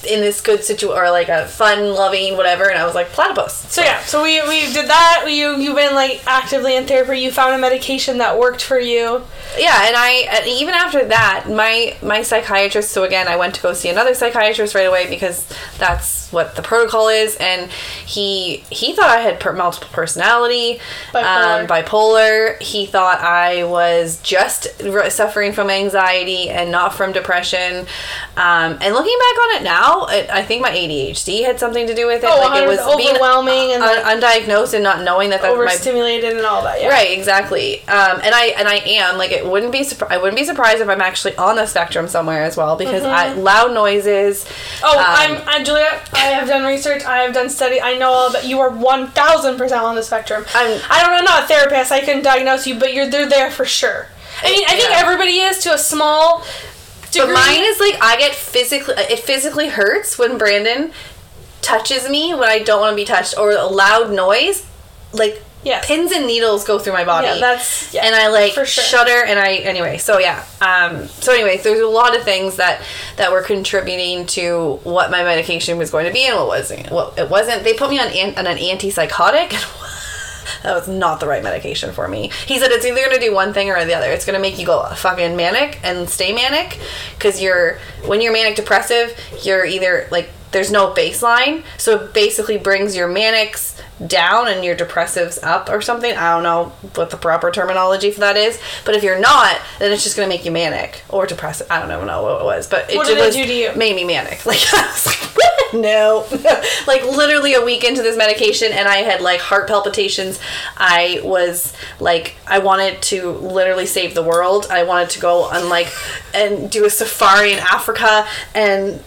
[0.05, 3.55] in this good situation or like a fun, loving, whatever, and I was like platypus.
[3.72, 5.24] So yeah, so we, we did that.
[5.28, 7.20] You you've been like actively in therapy.
[7.20, 9.22] You found a medication that worked for you.
[9.59, 13.62] yeah and i and even after that my my psychiatrist so again i went to
[13.62, 17.70] go see another psychiatrist right away because that's what the protocol is and
[18.05, 20.78] he he thought i had per- multiple personality
[21.12, 21.61] Bipolar.
[21.62, 27.86] um, bipolar he thought i was just r- suffering from anxiety and not from depression
[28.36, 31.95] um, and looking back on it now it, i think my adhd had something to
[31.95, 35.30] do with it Oh, like it was being overwhelming and like, undiagnosed and not knowing
[35.30, 36.80] that that my overstimulated and all that.
[36.80, 36.89] Yeah.
[36.89, 37.80] Right, exactly.
[37.89, 40.80] Um, and I and I am like it wouldn't be surpri- I wouldn't be surprised
[40.80, 44.47] if I'm actually on the spectrum somewhere as well because I, loud noises.
[44.82, 46.01] Oh, um, I'm, I'm Julia.
[46.12, 47.03] I have done research.
[47.05, 47.80] I have done study.
[47.80, 50.45] I know all that you are one thousand percent on the spectrum.
[50.55, 51.18] I'm- I don't know.
[51.18, 51.93] I'm not a therapist.
[51.93, 54.09] I couldn't diagnose you, but you're they're there for sure.
[54.43, 54.99] I mean, I think Yeah.
[55.01, 56.45] everybody is to a small
[57.12, 57.26] degree.
[57.28, 60.92] But mine is like I get physically it physically hurts when Brandon
[61.62, 64.64] touches me when I don't want to be touched or a loud noise
[65.12, 65.86] like Yes.
[65.86, 67.26] pins and needles go through my body.
[67.26, 68.84] Yeah, that's- yeah, and I like for sure.
[68.84, 69.98] shudder and I anyway.
[69.98, 70.44] So yeah.
[70.61, 71.09] Um.
[71.09, 72.80] So anyway, there's a lot of things that
[73.16, 76.90] that were contributing to what my medication was going to be and what wasn't.
[76.92, 77.64] Well, it wasn't.
[77.64, 79.52] They put me on an, on an antipsychotic.
[80.62, 82.30] That was not the right medication for me.
[82.46, 84.11] He said it's either going to do one thing or the other.
[84.11, 86.78] It's going to make you go fucking manic and stay manic
[87.16, 92.57] because you're when you're manic depressive, you're either like there's no baseline, so it basically
[92.57, 96.11] brings your manics down and your depressives up or something.
[96.16, 99.92] I don't know what the proper terminology for that is, but if you're not, then
[99.92, 101.66] it's just going to make you manic or depressive.
[101.70, 103.53] I don't even know what it was, but it What did it was- do to
[103.53, 103.72] you?
[103.74, 104.40] made me manic.
[104.46, 105.18] Like I was like,
[105.75, 106.27] no,
[106.87, 110.41] like literally a week into this medication, and I had like heart palpitations.
[110.77, 114.66] I was like, I wanted to literally save the world.
[114.71, 115.93] I wanted to go on like
[116.35, 119.03] and do a safari in Africa, and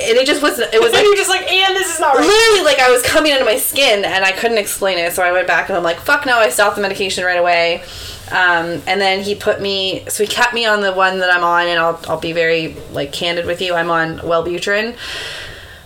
[0.00, 0.72] and it just wasn't.
[0.74, 2.26] It was like you're just like, and this is not right.
[2.26, 5.12] literally like I was coming into my skin and I couldn't explain it.
[5.12, 7.82] So I went back and I'm like, fuck no, I stopped the medication right away.
[8.30, 11.44] Um, and then he put me, so he kept me on the one that I'm
[11.44, 13.74] on, and I'll, I'll be very like candid with you.
[13.74, 14.96] I'm on Wellbutrin,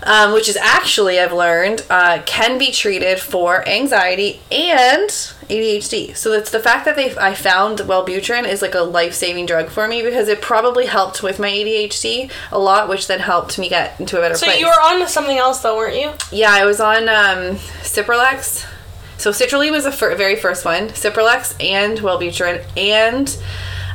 [0.07, 5.11] um, which is actually I've learned uh, can be treated for anxiety and
[5.48, 6.16] ADHD.
[6.16, 9.68] So it's the fact that they I found Wellbutrin is like a life saving drug
[9.68, 13.68] for me because it probably helped with my ADHD a lot, which then helped me
[13.68, 14.61] get into a better So place.
[14.61, 16.12] you were on something else though, weren't you?
[16.32, 18.66] Yeah, I was on um, Cipralex.
[19.18, 20.88] So Citrulline was the fir- very first one.
[20.88, 23.36] Cipralex and Wellbutrin and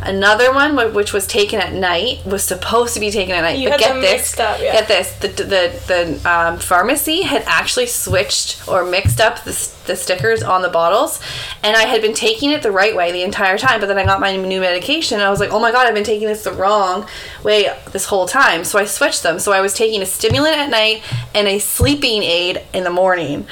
[0.02, 3.60] another one which was taken at night was supposed to be taken at night.
[3.60, 4.74] You but had get them this, mixed up, yeah.
[4.74, 5.12] get this.
[5.20, 9.52] The the the um, pharmacy had actually switched or mixed up the,
[9.86, 11.22] the stickers on the bottles,
[11.64, 13.80] and I had been taking it the right way the entire time.
[13.80, 15.94] But then I got my new medication, and I was like, oh my god, I've
[15.94, 17.08] been taking this the wrong
[17.44, 18.64] way this whole time.
[18.64, 19.40] So I switched them.
[19.40, 21.04] So I was taking a stimulant at night
[21.36, 23.46] and a sleeping aid in the morning.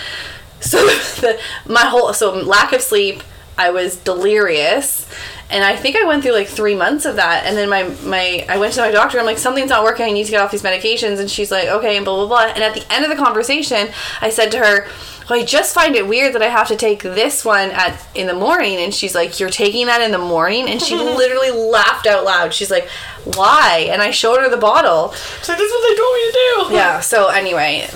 [0.61, 0.85] So
[1.21, 3.23] the, my whole so lack of sleep,
[3.57, 5.07] I was delirious,
[5.51, 7.45] and I think I went through like three months of that.
[7.45, 9.19] And then my my I went to my doctor.
[9.19, 10.05] I'm like something's not working.
[10.05, 11.19] I need to get off these medications.
[11.19, 12.53] And she's like okay, and blah blah blah.
[12.53, 13.89] And at the end of the conversation,
[14.21, 14.87] I said to her.
[15.29, 18.25] Well, I just find it weird that I have to take this one at in
[18.25, 22.07] the morning, and she's like, "You're taking that in the morning," and she literally laughed
[22.07, 22.51] out loud.
[22.51, 22.87] She's like,
[23.35, 25.11] "Why?" And I showed her the bottle.
[25.43, 26.31] So this is what they told me to
[26.71, 26.75] do.
[26.77, 26.99] Yeah.
[27.01, 27.87] So anyway,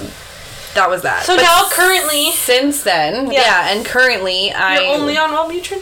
[0.76, 1.24] that was that.
[1.24, 3.41] So But now currently since then, Yeah.
[3.41, 5.82] yeah, and currently I only on Wellbutrin.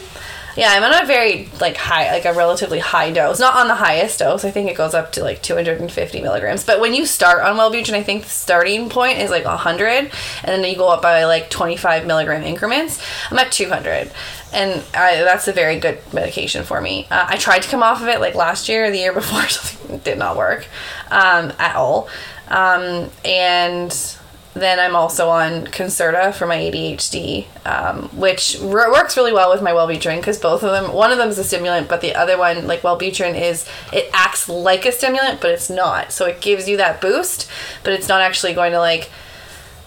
[0.56, 3.74] Yeah I'm on a very like high like a relatively high dose, not on the
[3.74, 4.44] highest dose.
[4.44, 6.64] I think it goes up to like 250 milligrams.
[6.64, 10.10] But when you start on Wellbutrin, I think the starting point is like 100, and
[10.44, 13.02] then you go up by like 25 milligram increments.
[13.30, 14.10] I'm at 200.
[14.54, 17.06] And I, that's a very good medication for me.
[17.10, 19.42] Uh, I tried to come off of it like last year or the year before,
[19.48, 20.66] something did not work
[21.10, 22.08] um, at all.
[22.48, 24.16] Um, and
[24.54, 29.62] then I'm also on Concerta for my ADHD, um, which r- works really well with
[29.62, 32.36] my Wellbutrin because both of them, one of them is a stimulant, but the other
[32.36, 36.12] one, like Wellbutrin, is it acts like a stimulant, but it's not.
[36.12, 37.50] So it gives you that boost,
[37.82, 39.10] but it's not actually going to like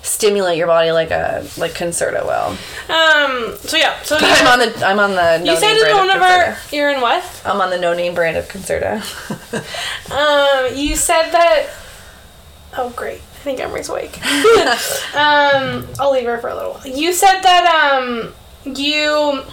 [0.02, 2.58] stimulate your body like a like Concerta will.
[2.94, 3.58] Um.
[3.60, 4.02] So yeah.
[4.04, 6.58] So I'm on the I'm on the no you said brand one of of our
[6.72, 7.24] you're in what?
[7.46, 9.02] I'm on the no name brand of Concerta.
[10.12, 10.76] Um.
[10.76, 11.68] You said that.
[12.78, 13.22] Oh great.
[13.46, 14.18] I think Emery's awake.
[15.16, 15.88] um.
[16.00, 16.74] I'll leave her for a little.
[16.74, 16.88] while.
[16.88, 18.34] You said that um
[18.66, 19.44] you.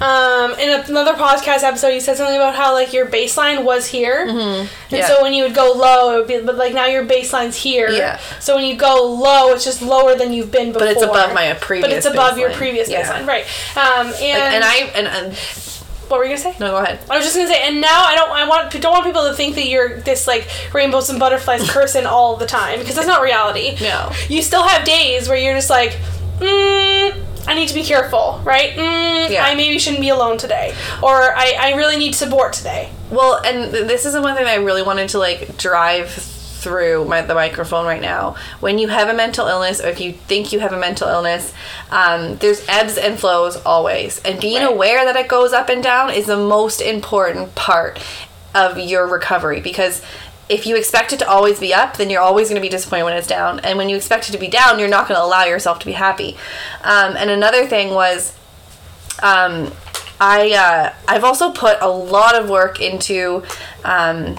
[0.00, 4.26] Um, in another podcast episode, you said something about how like your baseline was here,
[4.26, 4.60] mm-hmm.
[4.60, 5.06] and Yeah.
[5.06, 7.90] so when you would go low, it would be, but like now your baseline's here.
[7.90, 8.18] Yeah.
[8.40, 10.86] So when you go low, it's just lower than you've been before.
[10.88, 11.88] But it's above my previous.
[11.88, 12.56] But it's above your baseline.
[12.56, 13.02] previous Yeah.
[13.02, 13.44] baseline, right?
[13.76, 15.36] Um, and, Like, and I and, and
[16.08, 16.54] what were you gonna say?
[16.60, 16.98] no, go ahead.
[17.10, 18.30] I was just gonna say, and now I don't.
[18.30, 22.06] I want don't want people to think that you're this like rainbows and butterflies person
[22.06, 23.76] all the time because that's not reality.
[23.80, 24.10] No.
[24.28, 25.92] You still have days where you're just like,
[26.38, 28.70] mm, I need to be careful, right?
[28.76, 29.44] Mm, Yeah.
[29.44, 32.90] I maybe shouldn't be alone today, or I, I really need support today.
[33.10, 36.08] Well, and this is the one thing I really wanted to like drive
[36.64, 38.34] through my, the microphone right now.
[38.60, 41.52] When you have a mental illness, or if you think you have a mental illness,
[41.90, 44.72] um, there's ebbs and flows always, and being Right.
[44.72, 48.00] aware that it goes up and down is the most important part
[48.54, 50.02] of your recovery because.
[50.46, 53.04] If you expect it to always be up, then you're always going to be disappointed
[53.04, 53.60] when it's down.
[53.60, 55.86] And when you expect it to be down, you're not going to allow yourself to
[55.86, 56.36] be happy.
[56.82, 58.36] Um, and another thing was,
[59.22, 59.72] um,
[60.20, 63.42] I uh, I've also put a lot of work into
[63.84, 64.38] um,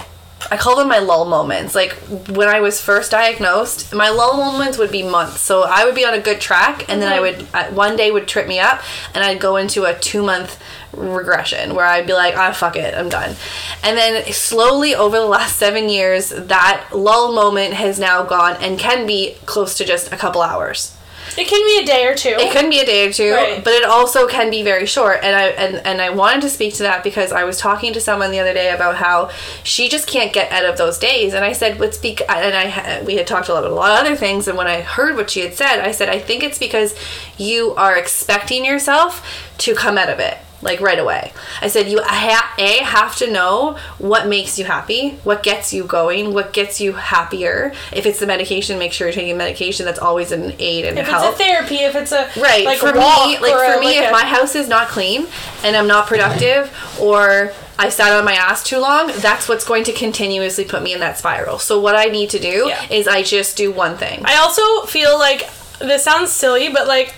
[0.50, 1.74] I call them my lull moments.
[1.74, 1.92] Like
[2.28, 5.40] when I was first diagnosed, my lull moments would be months.
[5.40, 8.10] So I would be on a good track, and then I would uh, one day
[8.10, 8.82] would trip me up,
[9.14, 10.60] and I'd go into a two month
[10.92, 13.36] regression where I'd be like, ah, fuck it, I'm done.
[13.82, 18.78] And then slowly over the last seven years, that lull moment has now gone and
[18.78, 20.95] can be close to just a couple hours.
[21.38, 22.30] It can be a day or two.
[22.38, 23.62] It can be a day or two, Right.
[23.62, 25.20] but it also can be very short.
[25.22, 28.00] And I and, and I wanted to speak to that because I was talking to
[28.00, 29.30] someone the other day about how
[29.62, 31.34] she just can't get out of those days.
[31.34, 33.90] And I said, "What's bec?" And I we had talked a lot about a lot
[33.90, 34.48] of other things.
[34.48, 36.94] And when I heard what she had said, I said, "I think it's because
[37.36, 39.22] you are expecting yourself
[39.58, 43.30] to come out of it." Like right away, I said you ha- a have to
[43.30, 47.72] know what makes you happy, what gets you going, what gets you happier.
[47.92, 49.84] If it's the medication, make sure you're taking medication.
[49.84, 51.30] That's always an aid and if help.
[51.32, 52.64] it's a therapy, if it's a Right.
[52.64, 55.26] like for me, like for a- me, like if a- my house is not clean
[55.62, 59.84] and I'm not productive or I sat on my ass too long, that's what's going
[59.84, 61.58] to continuously put me in that spiral.
[61.58, 62.80] So what I need to do Yeah.
[62.88, 64.22] is I just do one thing.
[64.24, 65.46] I also feel like
[65.80, 67.14] this sounds silly, but like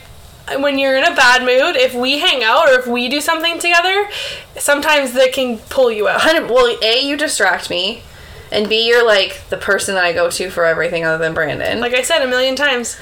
[0.57, 3.59] when you're in a bad mood, if we hang out or if we do something
[3.59, 4.09] together,
[4.57, 6.23] sometimes that can pull you out.
[6.49, 8.03] Well, a you distract me,
[8.51, 11.81] and b you're like the person that I go to for everything other than Brandon.
[11.81, 12.99] Like I said a million times.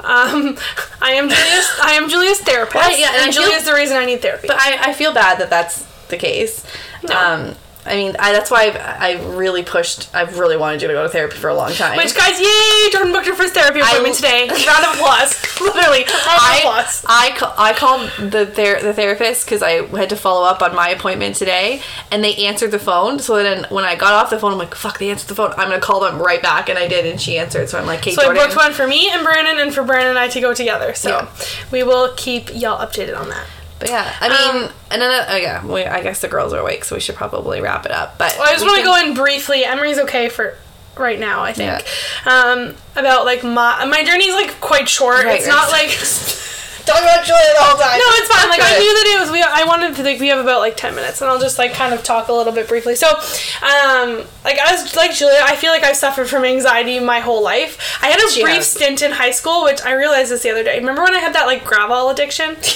[0.00, 0.58] Um,
[1.00, 1.70] I am Julia's.
[1.82, 2.74] I am Julia's therapist.
[2.74, 4.48] Right, yeah, and and feel- Julia's the reason I need therapy.
[4.48, 6.66] but I, I feel bad that that's the case.
[7.08, 7.16] No.
[7.16, 7.54] Um,
[7.84, 10.08] I mean, I, that's why I've, I really pushed.
[10.14, 11.96] I've really wanted you to go to therapy for a long time.
[11.96, 12.90] Which guys, yay!
[12.92, 14.46] Jordan booked her first therapy appointment today.
[14.66, 15.42] Round of applause.
[15.60, 17.04] Literally, round of I applause.
[17.08, 20.90] I, I called the ther- the therapist because I had to follow up on my
[20.90, 23.18] appointment today, and they answered the phone.
[23.18, 25.50] So then when I got off the phone, I'm like, "Fuck!" They answered the phone.
[25.52, 27.68] I'm gonna call them right back, and I did, and she answered.
[27.68, 30.10] So I'm like, "Kate So I booked one for me and Brandon, and for Brandon
[30.10, 30.94] and I to go together.
[30.94, 31.28] So Yeah.
[31.72, 33.46] we will keep y'all updated on that.
[33.82, 36.60] But yeah, I mean, Um, and then oh yeah, we, I guess the girls are
[36.60, 38.16] awake, so we should probably wrap it up.
[38.16, 39.64] But Well, I just want to go in briefly.
[39.64, 40.56] Emery's okay for
[40.96, 41.84] right now, I think.
[42.24, 45.24] Um, about like my my journey's like quite short.
[45.24, 45.52] Right, it's right.
[45.52, 45.88] not like
[46.84, 47.98] Talk about Julia the whole time.
[47.98, 48.48] no, it's fine.
[48.50, 49.30] Like I knew that it was.
[49.30, 51.72] We I wanted to like we have about like ten minutes, and I'll just like
[51.74, 52.96] kind of talk a little bit briefly.
[52.96, 57.20] So, um, like I was like Julia, I feel like I've suffered from anxiety my
[57.20, 57.98] whole life.
[58.02, 58.66] I had a She brief has.
[58.66, 60.78] stint in high school, which I realized this the other day.
[60.78, 62.56] Remember when I had that like Gravol addiction?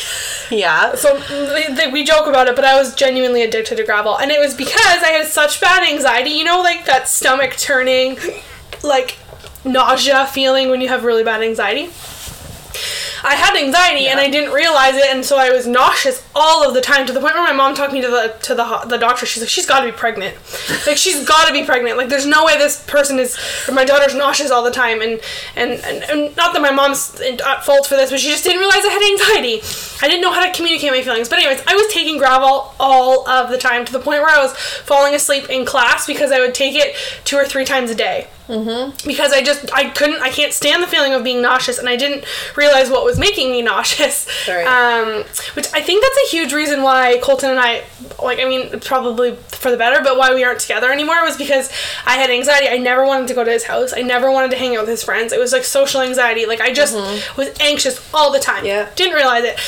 [0.49, 0.95] Yeah.
[0.95, 4.39] So th- we joke about it, but I was genuinely addicted to Gravol, and it
[4.39, 6.31] was because I had such bad anxiety.
[6.31, 8.17] You know, like that stomach turning,
[8.85, 9.19] like
[9.65, 11.91] nausea feeling when you have really bad anxiety.
[13.25, 16.75] I had anxiety and I didn't realize it, and so I was nauseous all of
[16.75, 18.99] the time to the point where my mom took me to the to the the
[18.99, 19.27] doctor.
[19.27, 20.37] She's like, she's got to be pregnant.
[20.87, 21.97] Like she's got to be pregnant.
[21.97, 23.37] Like there's no way this person is.
[23.69, 25.21] Or my daughter's nauseous all the time, and
[25.57, 28.61] and, and, and not that my mom's at fault for this, but she just didn't
[28.61, 29.63] realize I had anxiety.
[30.03, 31.29] I didn't know how to communicate my feelings.
[31.29, 34.41] But anyways, I was taking Gravol all of the time to the point where I
[34.41, 36.95] was falling asleep in class because I would take it
[37.25, 38.29] two or three times a day
[39.05, 41.97] because I just I couldn't I can't stand the feeling of being nauseous and I
[41.97, 42.25] didn't
[42.57, 44.29] realize what was making me nauseous.
[44.49, 44.67] Right.
[44.67, 45.25] Um,
[45.55, 47.83] which I think that's a huge reason why Colton and I
[48.23, 51.71] like I mean probably for the better, but why we aren't together anymore was because
[52.07, 52.69] I had anxiety.
[52.69, 53.93] I never wanted to go to his house.
[53.93, 55.33] I never wanted to hang out with his friends.
[55.33, 56.47] It was like social anxiety.
[56.47, 56.95] Like I just
[57.37, 58.65] was anxious all the time.
[58.65, 58.89] Yeah.
[58.95, 59.59] Didn't realize it.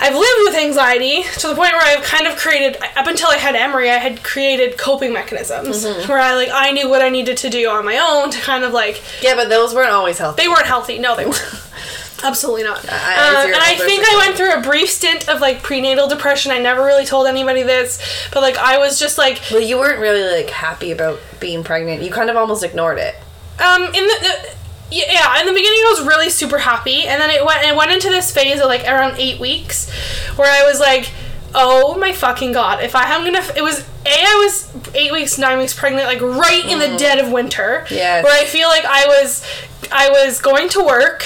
[0.00, 3.36] I've lived with anxiety to the point where I've kind of created up until I
[3.36, 7.36] had Emery, I had created coping mechanisms where I like I knew what I needed
[7.38, 10.42] to do on my own to kind of like Yeah, but those weren't always healthy.
[10.42, 10.98] they weren't healthy.
[10.98, 11.60] No, they weren't.
[12.24, 12.84] Absolutely not.
[12.90, 14.02] I- your and I think.
[14.06, 16.52] I went through a brief stint of like prenatal depression.
[16.52, 18.00] I never really told anybody this,
[18.32, 22.02] but like I was just like well, you weren't really like happy about being pregnant.
[22.02, 23.14] You kind of almost ignored it.
[23.60, 24.54] um in the, the
[24.90, 27.90] yeah in the beginning I was really super happy, and then it went it went
[27.90, 29.90] into this phase of like around eight weeks
[30.36, 31.12] where I was like.
[31.56, 32.82] Oh my fucking god!
[32.82, 36.20] If I am gonna, it was a I was eight weeks, nine weeks pregnant, like
[36.20, 36.96] right in the mm-hmm.
[36.96, 37.86] dead of winter.
[37.90, 38.24] Yes.
[38.24, 39.46] Where I feel like I was,
[39.92, 41.24] I was going to work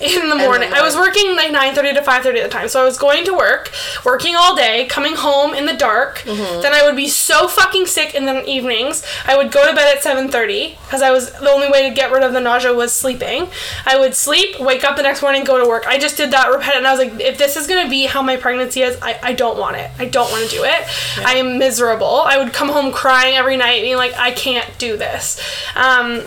[0.00, 0.72] in the morning.
[0.72, 2.98] I was working like nine thirty to five thirty at the time, so I was
[2.98, 3.72] going to work,
[4.04, 6.18] working all day, coming home in the dark.
[6.18, 6.62] Mm-hmm.
[6.62, 9.04] Then I would be so fucking sick in the evenings.
[9.26, 11.94] I would go to bed at seven thirty because I was the only way to
[11.94, 13.48] get rid of the nausea was sleeping.
[13.86, 15.86] I would sleep, wake up the next morning, go to work.
[15.86, 18.22] I just did that repetitive, and I was like, if this is gonna be how
[18.22, 19.90] my pregnancy is, I, I don't want it.
[19.98, 21.24] I don't want to do it.
[21.24, 22.22] I am miserable.
[22.24, 25.40] I would come home crying every night, being like, I can't do this.
[25.74, 26.22] Um,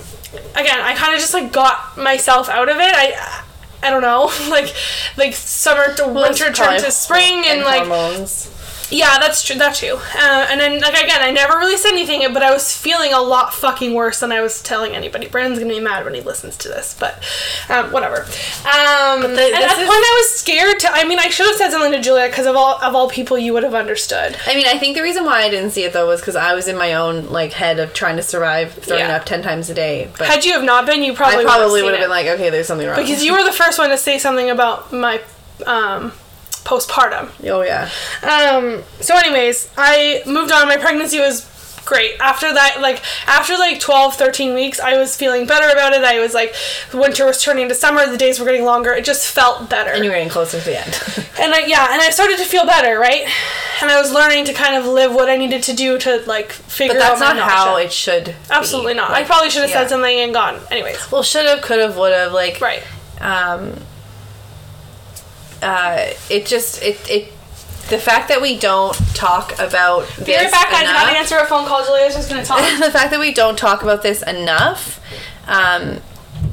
[0.56, 2.94] again, I kind of just like got myself out of it.
[2.96, 3.46] I.
[3.82, 4.74] I don't know, like,
[5.18, 8.50] like summer to winter turned to spring, and, like, hormones.
[8.90, 9.56] Yeah, that's true.
[9.58, 9.98] That too.
[10.16, 13.22] Uh, and then, like again, I never really said anything, but I was feeling a
[13.22, 15.28] lot fucking worse than I was telling anybody.
[15.28, 17.24] Brandon's gonna be mad when he listens to this, but
[17.70, 18.22] um, whatever.
[18.66, 20.92] Um, and at that is- point, I was scared to.
[20.92, 23.38] I mean, I should have said something to Julia because of all of all people,
[23.38, 24.38] you would have understood.
[24.46, 26.54] I mean, I think the reason why I didn't see it though was because I
[26.54, 29.16] was in my own like head of trying to survive, throwing Yeah.
[29.18, 30.10] up ten times a day.
[30.18, 32.28] But Had you have not been, you probably I probably would have have been it.
[32.28, 32.98] like, okay, there's something wrong.
[32.98, 35.22] because you were the first one to say something about my
[35.66, 36.12] um,
[36.64, 37.30] postpartum.
[37.50, 37.90] oh yeah,
[38.24, 40.68] Um, so anyways, I moved on.
[40.68, 41.48] My pregnancy was
[41.86, 42.20] great.
[42.20, 46.04] After that, like after like 12, 13 weeks, I was feeling better about it.
[46.04, 46.54] I was like,
[46.94, 48.06] winter was turning to summer.
[48.10, 48.92] The days were getting longer.
[48.92, 49.90] It just felt better.
[49.92, 51.26] And you're getting closer to the end.
[51.40, 53.26] And I, yeah, and I started to feel better, right?
[53.82, 56.52] And I was learning to kind of live what I needed to do to like
[56.52, 58.26] figure but that's out not how it should.
[58.26, 58.34] be.
[58.50, 59.12] Absolutely not.
[59.12, 59.84] I probably should have yeah.
[59.84, 60.60] said something and gone.
[60.70, 62.34] Anyways, Well, should have, could have, would have.
[62.34, 62.84] Like, right.
[63.22, 63.74] um,
[65.62, 67.34] uh, it just it it
[67.90, 70.82] the fact that we don't talk about this Be right back, guys.
[70.82, 71.84] I enough, gotta answer a phone call.
[71.84, 72.60] Julia's just gonna talk.
[72.80, 75.02] the fact that we don't talk about this enough
[75.48, 76.00] um,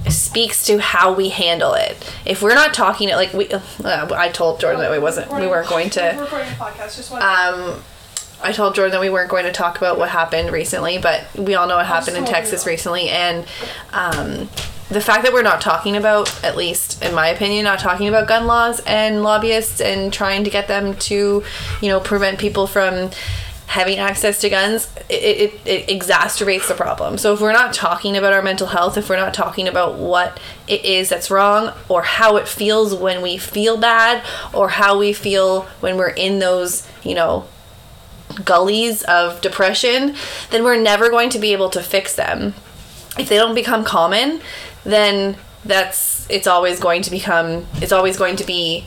[0.08, 1.96] speaks to how we handle it.
[2.24, 5.46] If we're not talking it, like we, uh, I told Jordan that we wasn't, we
[5.46, 6.16] weren't going to.
[6.18, 6.96] recording a podcast.
[6.96, 7.22] Just one.
[7.22, 7.82] Um,
[8.42, 11.54] I told Jordan that we weren't going to talk about what happened recently, but we
[11.54, 12.24] all know what happened in.
[12.24, 13.46] Texas recently, and
[13.92, 14.48] um,
[14.88, 18.28] the fact that we're not talking about, at least in my opinion, not talking about
[18.28, 21.42] gun laws and lobbyists and trying to get them to,
[21.82, 23.10] you know, prevent people from
[23.66, 27.18] having access to guns, it, it, it exacerbates the problem.
[27.18, 30.38] So if we're not talking about our mental health, if we're not talking about what
[30.68, 34.24] it is that's wrong, or how it feels when we feel bad,
[34.54, 37.46] or how we feel when we're in those, you know,
[38.44, 40.14] gullies of depression,
[40.50, 42.54] then we're never going to be able to fix them.
[43.18, 44.40] If they don't become common,
[44.92, 48.86] then that's it's always going to become it's always going to be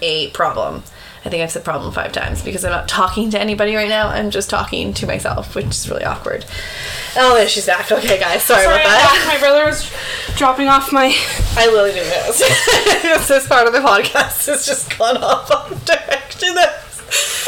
[0.00, 0.82] a problem.
[1.24, 4.08] I think I've said problem five times because I'm not talking to anybody right now.
[4.08, 6.44] I'm just talking to myself, which is really awkward.
[7.16, 7.92] Oh, there she's back.
[7.92, 9.30] Okay, guys, sorry, Sorry, about that.
[9.32, 9.88] my brother was
[10.36, 11.14] dropping off my.
[11.56, 13.28] I literally didn't notice.
[13.28, 16.56] this part of the podcast has just gone off on direction.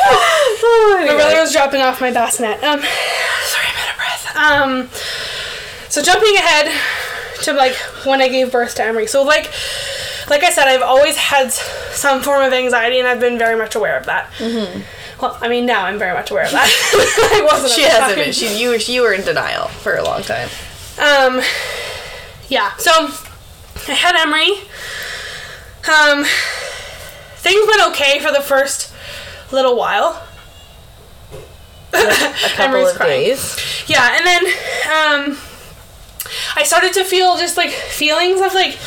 [0.06, 2.62] Oh, My brother was dropping off my bassinet.
[2.62, 2.78] Um,
[3.42, 4.36] sorry, I'm out of breath.
[4.36, 4.88] Um,
[5.90, 6.68] so jumping ahead
[7.42, 7.74] to like
[8.06, 9.06] when I gave birth to Emery.
[9.06, 9.52] So like,
[10.28, 13.74] like I said, I've always had some form of anxiety, and I've been very much
[13.74, 14.30] aware of that.
[14.38, 14.80] Mm-hmm.
[15.20, 16.68] Well, I mean, now I'm very much aware of that.
[17.34, 17.72] I wasn't.
[17.72, 18.32] She hasn't been.
[18.32, 20.48] She you you were in denial for a long time.
[20.98, 21.40] Um,
[22.48, 22.74] yeah.
[22.76, 22.90] So
[23.88, 24.52] I had Emery.
[25.86, 26.24] Um,
[27.36, 28.92] things went okay for the first
[29.52, 30.22] little while.
[31.94, 31.98] A
[32.56, 33.20] couple Emery's of crying.
[33.24, 33.84] days.
[33.86, 34.44] Yeah, and then
[35.30, 35.38] um,
[36.56, 38.78] I started to feel just like feelings of like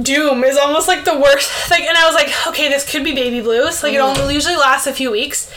[0.00, 1.70] doom is almost like the worst.
[1.70, 3.82] Like, and I was like, okay, this could be baby blues.
[3.82, 4.20] Like, it mm-hmm.
[4.20, 5.52] only usually lasts a few weeks.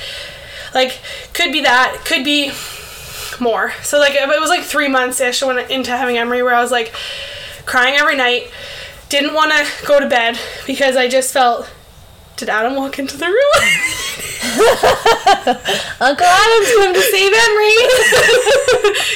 [0.73, 0.99] Like,
[1.33, 2.03] could be that.
[2.05, 2.51] Could be
[3.39, 3.73] more.
[3.83, 6.61] So like, if it was like three months ish when into having Emery, where I
[6.61, 6.93] was like
[7.65, 8.51] crying every night.
[9.09, 11.69] Didn't want to go to bed because I just felt.
[12.35, 13.69] Did Adam walk into the room?
[15.99, 17.73] Uncle Adam's come to save Emery.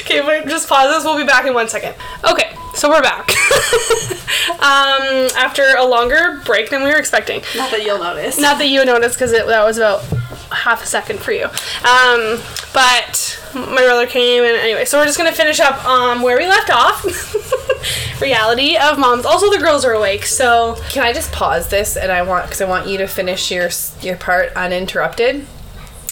[0.00, 1.04] okay, wait, just pause this.
[1.04, 1.94] We'll be back in one second.
[2.28, 3.30] Okay, so we're back.
[4.60, 7.42] um, after a longer break than we were expecting.
[7.56, 8.38] Not that you'll notice.
[8.38, 10.02] Not that you noticed because that was about
[10.50, 11.44] half a second for you.
[11.44, 12.40] Um,
[12.72, 16.46] but my brother came and anyway, so we're just gonna finish up um, where we
[16.46, 17.04] left off.
[18.20, 19.24] Reality of moms.
[19.24, 22.60] Also, the girls are awake, so Can I just pause this and I want because
[22.60, 23.70] I want you to finish your
[24.00, 25.46] your part uninterrupted.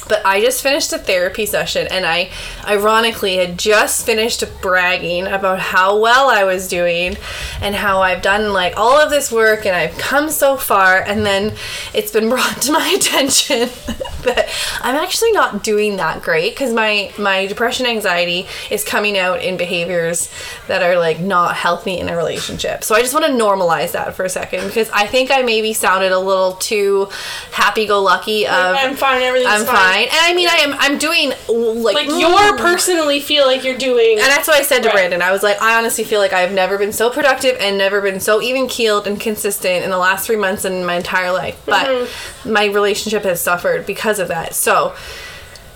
[0.08, 2.30] But I just finished a therapy session and I
[2.64, 7.16] ironically had just finished bragging about how well I was doing
[7.60, 11.26] and how I've done like all of this work and I've come so far and
[11.26, 11.54] then
[11.94, 13.68] it's been brought to my attention
[14.24, 14.48] that
[14.80, 19.56] I'm actually not doing that great because my my depression anxiety is coming out in
[19.56, 20.30] behaviors
[20.68, 22.84] that are like not healthy in a relationship.
[22.84, 25.72] So I just want to normalize that for a second because I think I maybe
[25.72, 27.08] sounded a little too
[27.52, 29.22] happy go lucky of I'm fine.
[29.22, 29.95] Everything's I'm fine.
[30.04, 30.74] And I mean, I am.
[30.78, 32.20] I'm doing like Like mm.
[32.20, 34.18] you're personally feel like you're doing.
[34.18, 34.94] And that's what I said to Right.
[34.94, 35.22] Brandon.
[35.22, 38.20] I was like, I honestly feel like I've never been so productive and never been
[38.20, 41.60] so even keeled and consistent in the last three months in my entire life.
[41.66, 42.52] But Mm-hmm.
[42.52, 44.54] my relationship has suffered because of that.
[44.54, 44.94] So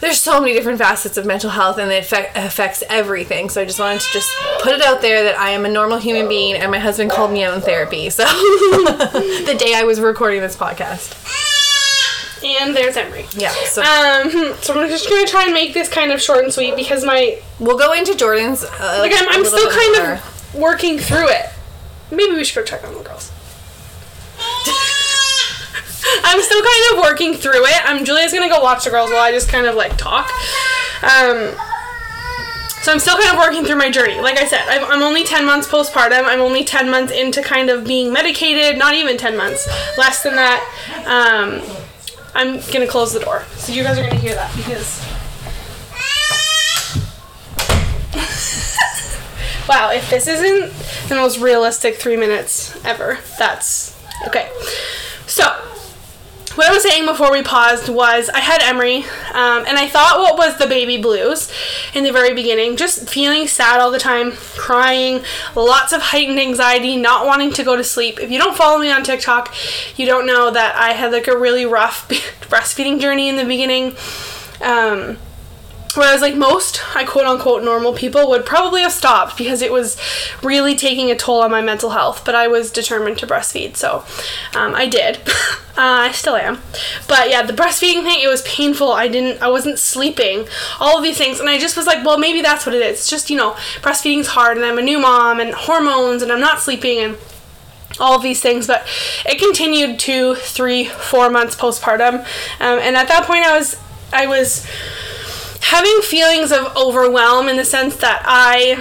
[0.00, 3.48] there's so many different facets of mental health and it affect, affects everything.
[3.50, 4.30] So I just wanted to just
[4.62, 7.32] put it out there that I am a normal human being and my husband called
[7.32, 8.08] me out in therapy.
[8.10, 11.14] So the day I was recording this podcast.
[12.44, 13.26] And there's Emery.
[13.34, 13.50] Yeah.
[13.66, 16.76] So Um, so I'm just gonna try and make this kind of short and sweet
[16.76, 18.64] because my we'll go into Jordan's.
[18.64, 20.12] Uh, like I'm, I'm still kind more.
[20.14, 21.46] of working through it.
[22.10, 23.30] Maybe we should go check on the girls.
[26.24, 27.80] I'm still kind of working through it.
[27.88, 30.30] I'm Julia's gonna go watch the girls while I just kind of like talk.
[31.02, 31.54] Um,
[32.82, 34.18] so I'm still kind of working through my journey.
[34.20, 36.24] Like I said, I'm, I'm only 10 months postpartum.
[36.24, 38.78] I'm only 10 months into kind of being medicated.
[38.78, 39.68] Not even 10 months,
[39.98, 40.62] less than that.
[41.06, 41.60] Um,
[42.34, 45.06] I'm gonna close the door, so you guys are gonna hear that because.
[49.68, 50.72] Wow, if this isn't
[51.08, 54.50] the most realistic three minutes ever, that's okay.
[55.28, 55.44] So,
[56.60, 58.98] what I was saying before we paused was I had Emery,
[59.32, 61.50] um, and I thought what was the baby blues
[61.94, 65.24] in the very beginning, just feeling sad all the time, crying,
[65.56, 68.20] lots of heightened anxiety, not wanting to go to sleep.
[68.20, 69.54] If you don't follow me on TikTok,
[69.96, 72.06] you don't know that I had like a really rough
[72.50, 73.96] breastfeeding journey in the beginning.
[74.60, 75.16] Um,
[75.94, 79.96] Whereas, like most, I quote unquote normal people would probably have stopped because it was
[80.42, 82.24] really taking a toll on my mental health.
[82.24, 84.04] But I was determined to breastfeed, so
[84.54, 85.16] um, I did.
[85.76, 86.60] uh, I still am.
[87.08, 88.92] But yeah, the breastfeeding thing, it was painful.
[88.92, 90.46] I didn't, I wasn't sleeping.
[90.78, 93.00] All of these things, and I just was like, well, maybe that's what it is.
[93.00, 96.40] It's just you know, breastfeeding's hard, and I'm a new mom, and hormones, and I'm
[96.40, 97.18] not sleeping, and
[97.98, 98.86] all of these things, but
[99.26, 102.20] it continued two, three, four months postpartum,
[102.60, 103.76] um, and at that point, I was,
[104.12, 104.66] I was
[105.60, 108.76] having feelings of overwhelm in the sense that I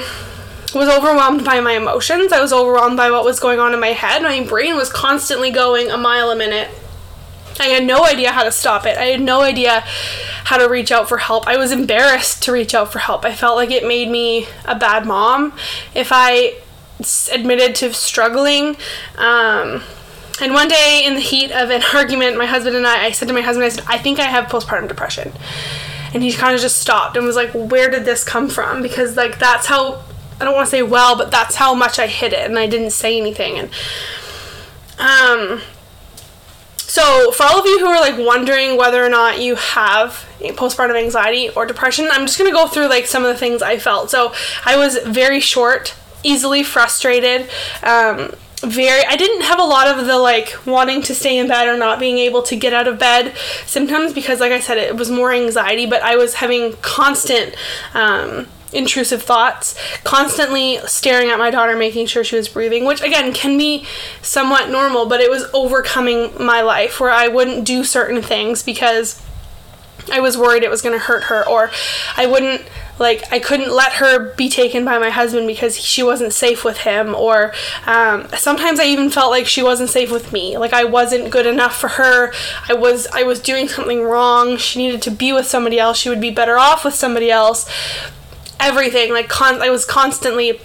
[0.73, 2.32] was overwhelmed by my emotions.
[2.32, 4.21] I was overwhelmed by what was going on in my head.
[4.21, 6.69] My brain was constantly going a mile a minute.
[7.59, 8.97] I had no idea how to stop it.
[8.97, 9.82] I had no idea
[10.45, 11.47] how to reach out for help.
[11.47, 13.25] I was embarrassed to reach out for help.
[13.25, 15.53] I felt like it made me a bad mom
[15.93, 16.59] if I
[17.34, 18.77] admitted to struggling.
[19.17, 19.84] Um,
[20.41, 23.27] and one day, in the heat of an argument, my husband and I, I said
[23.27, 25.34] to my husband, I said, I think I have postpartum depression
[26.14, 28.82] and he kind of just stopped and was like where did this come from?
[28.82, 30.01] Because like that's how
[30.41, 32.68] i don't want to say well but that's how much i hid it and i
[32.68, 33.60] didn't say anything.
[33.60, 33.70] And
[34.99, 35.62] um
[36.78, 40.97] so for all of you who are like wondering whether or not you have postpartum
[40.97, 43.78] anxiety or depression i'm just going to go through like some of the things i
[43.78, 44.10] felt.
[44.10, 44.34] So
[44.66, 47.49] i was very short easily frustrated
[47.84, 51.68] um, very I didn't have a lot of the like wanting to stay in bed
[51.68, 53.36] or not being able to get out of bed
[53.66, 57.55] symptoms because like I said it was more anxiety but I was having constant
[57.93, 63.34] um, intrusive thoughts constantly staring at my daughter making sure she was breathing which again
[63.34, 63.86] can be
[64.22, 69.22] somewhat normal but it was overcoming my life where I wouldn't do certain things because
[70.12, 71.72] I was worried it was going to hurt her or
[72.16, 72.64] I wouldn't
[72.99, 76.80] like I couldn't let her be taken by my husband because she wasn't safe with
[76.80, 77.53] him or
[77.86, 80.57] um, sometimes I even felt like she wasn't safe with me.
[80.57, 82.34] Like I wasn't good enough for her.
[82.68, 84.57] I was I was doing something wrong.
[84.57, 85.97] She needed to be with somebody else.
[85.97, 87.70] She would be better off with somebody else.
[88.60, 90.60] Everything like con- I was constantly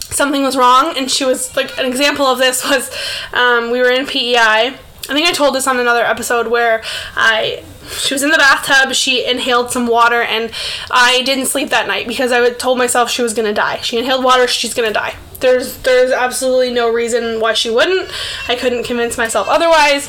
[0.00, 2.90] something was wrong and she was like an example of this was
[3.32, 6.82] um, we were in PEI I think I told this on another episode where
[7.14, 8.94] I she was in the bathtub.
[8.94, 10.50] She inhaled some water and
[10.90, 13.78] i didn't sleep that night because i told myself she was to die.
[13.78, 15.14] She inhaled water she's to die.
[15.40, 18.10] There's there's absolutely no reason why she wouldn't.
[18.48, 20.08] I couldn't convince myself otherwise.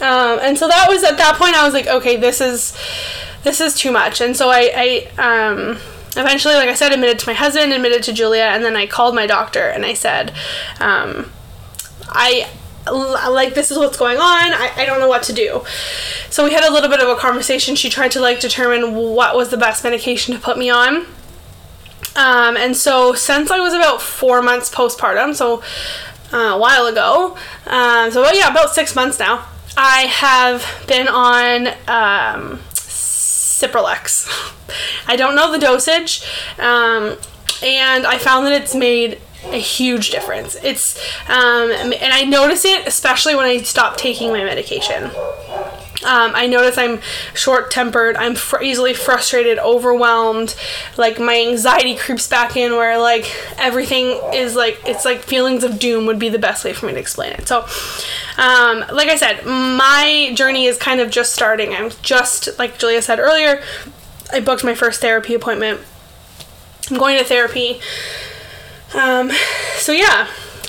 [0.00, 2.76] Um, and so that was at that point i was like okay this is
[3.44, 4.20] this is too much.
[4.20, 4.70] And so i
[5.18, 5.78] i um
[6.16, 9.14] eventually like i said admitted to my husband admitted to julia and then i called
[9.14, 10.30] my doctor and i said
[10.78, 11.32] um,
[12.08, 12.46] i
[12.90, 14.52] like this is what's going on.
[14.52, 15.64] I, I don't know what to do
[16.32, 19.36] so we had a little bit of a conversation she tried to like determine what
[19.36, 21.04] was the best medication to put me on
[22.16, 25.62] um, and so since i was about four months postpartum so
[26.32, 31.68] uh, a while ago um, so yeah about six months now i have been on
[31.86, 34.26] um, cipralex
[35.06, 36.24] i don't know the dosage
[36.58, 37.18] um,
[37.62, 40.56] and i found that it's made a huge difference.
[40.62, 40.96] It's
[41.28, 45.10] um, and I notice it especially when I stop taking my medication.
[46.04, 47.00] Um, I notice I'm
[47.34, 50.56] short tempered, I'm fr- easily frustrated, overwhelmed.
[50.96, 55.78] Like my anxiety creeps back in where like everything is like, it's like feelings of
[55.78, 57.46] doom would be the best way for me to explain it.
[57.46, 57.60] So,
[58.38, 61.72] um, like I said, my journey is kind of just starting.
[61.72, 63.62] I'm just, like Julia said earlier,
[64.32, 65.80] I booked my first therapy appointment.
[66.90, 67.80] I'm going to therapy
[68.94, 69.30] um,
[69.76, 70.28] so yeah,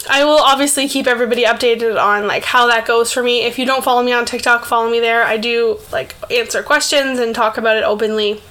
[0.09, 3.43] I will obviously keep everybody updated on like how that goes for me.
[3.43, 5.23] If you don't follow me on TikTok, follow me there.
[5.23, 8.41] I do like answer questions and talk about it openly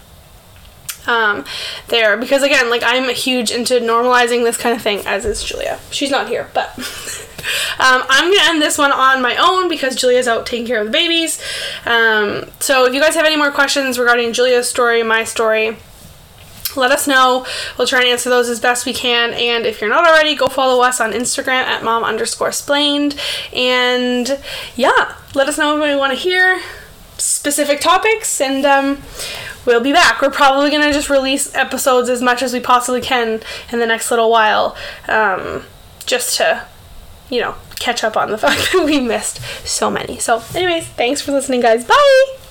[1.07, 1.45] um,
[1.89, 5.79] there because again, like I'm huge into normalizing this kind of thing, as is Julia.
[5.91, 6.79] She's not here, but
[7.79, 10.87] um, I'm gonna end this one on my own because Julia's out taking care of
[10.87, 11.43] the babies.
[11.85, 15.77] Um, so if you guys have any more questions regarding Julia's story, my story
[16.77, 17.47] let us know.
[17.77, 19.33] We'll try and answer those as best we can.
[19.35, 23.19] And if you're not already, go follow us on Instagram at mom underscore splained.
[23.53, 24.39] And
[24.77, 26.61] yeah, let us know if we want to hear
[27.19, 29.03] specific topics and um,
[29.65, 30.21] we'll be back.
[30.21, 33.87] We're probably going to just release episodes as much as we possibly can in the
[33.87, 34.77] next little while
[35.09, 35.65] um,
[36.07, 36.67] just to,
[37.31, 40.19] you know, catch up on the fact that we missed so many.
[40.19, 41.85] So, anyways, thanks for listening, guys.
[41.85, 42.42] Bye!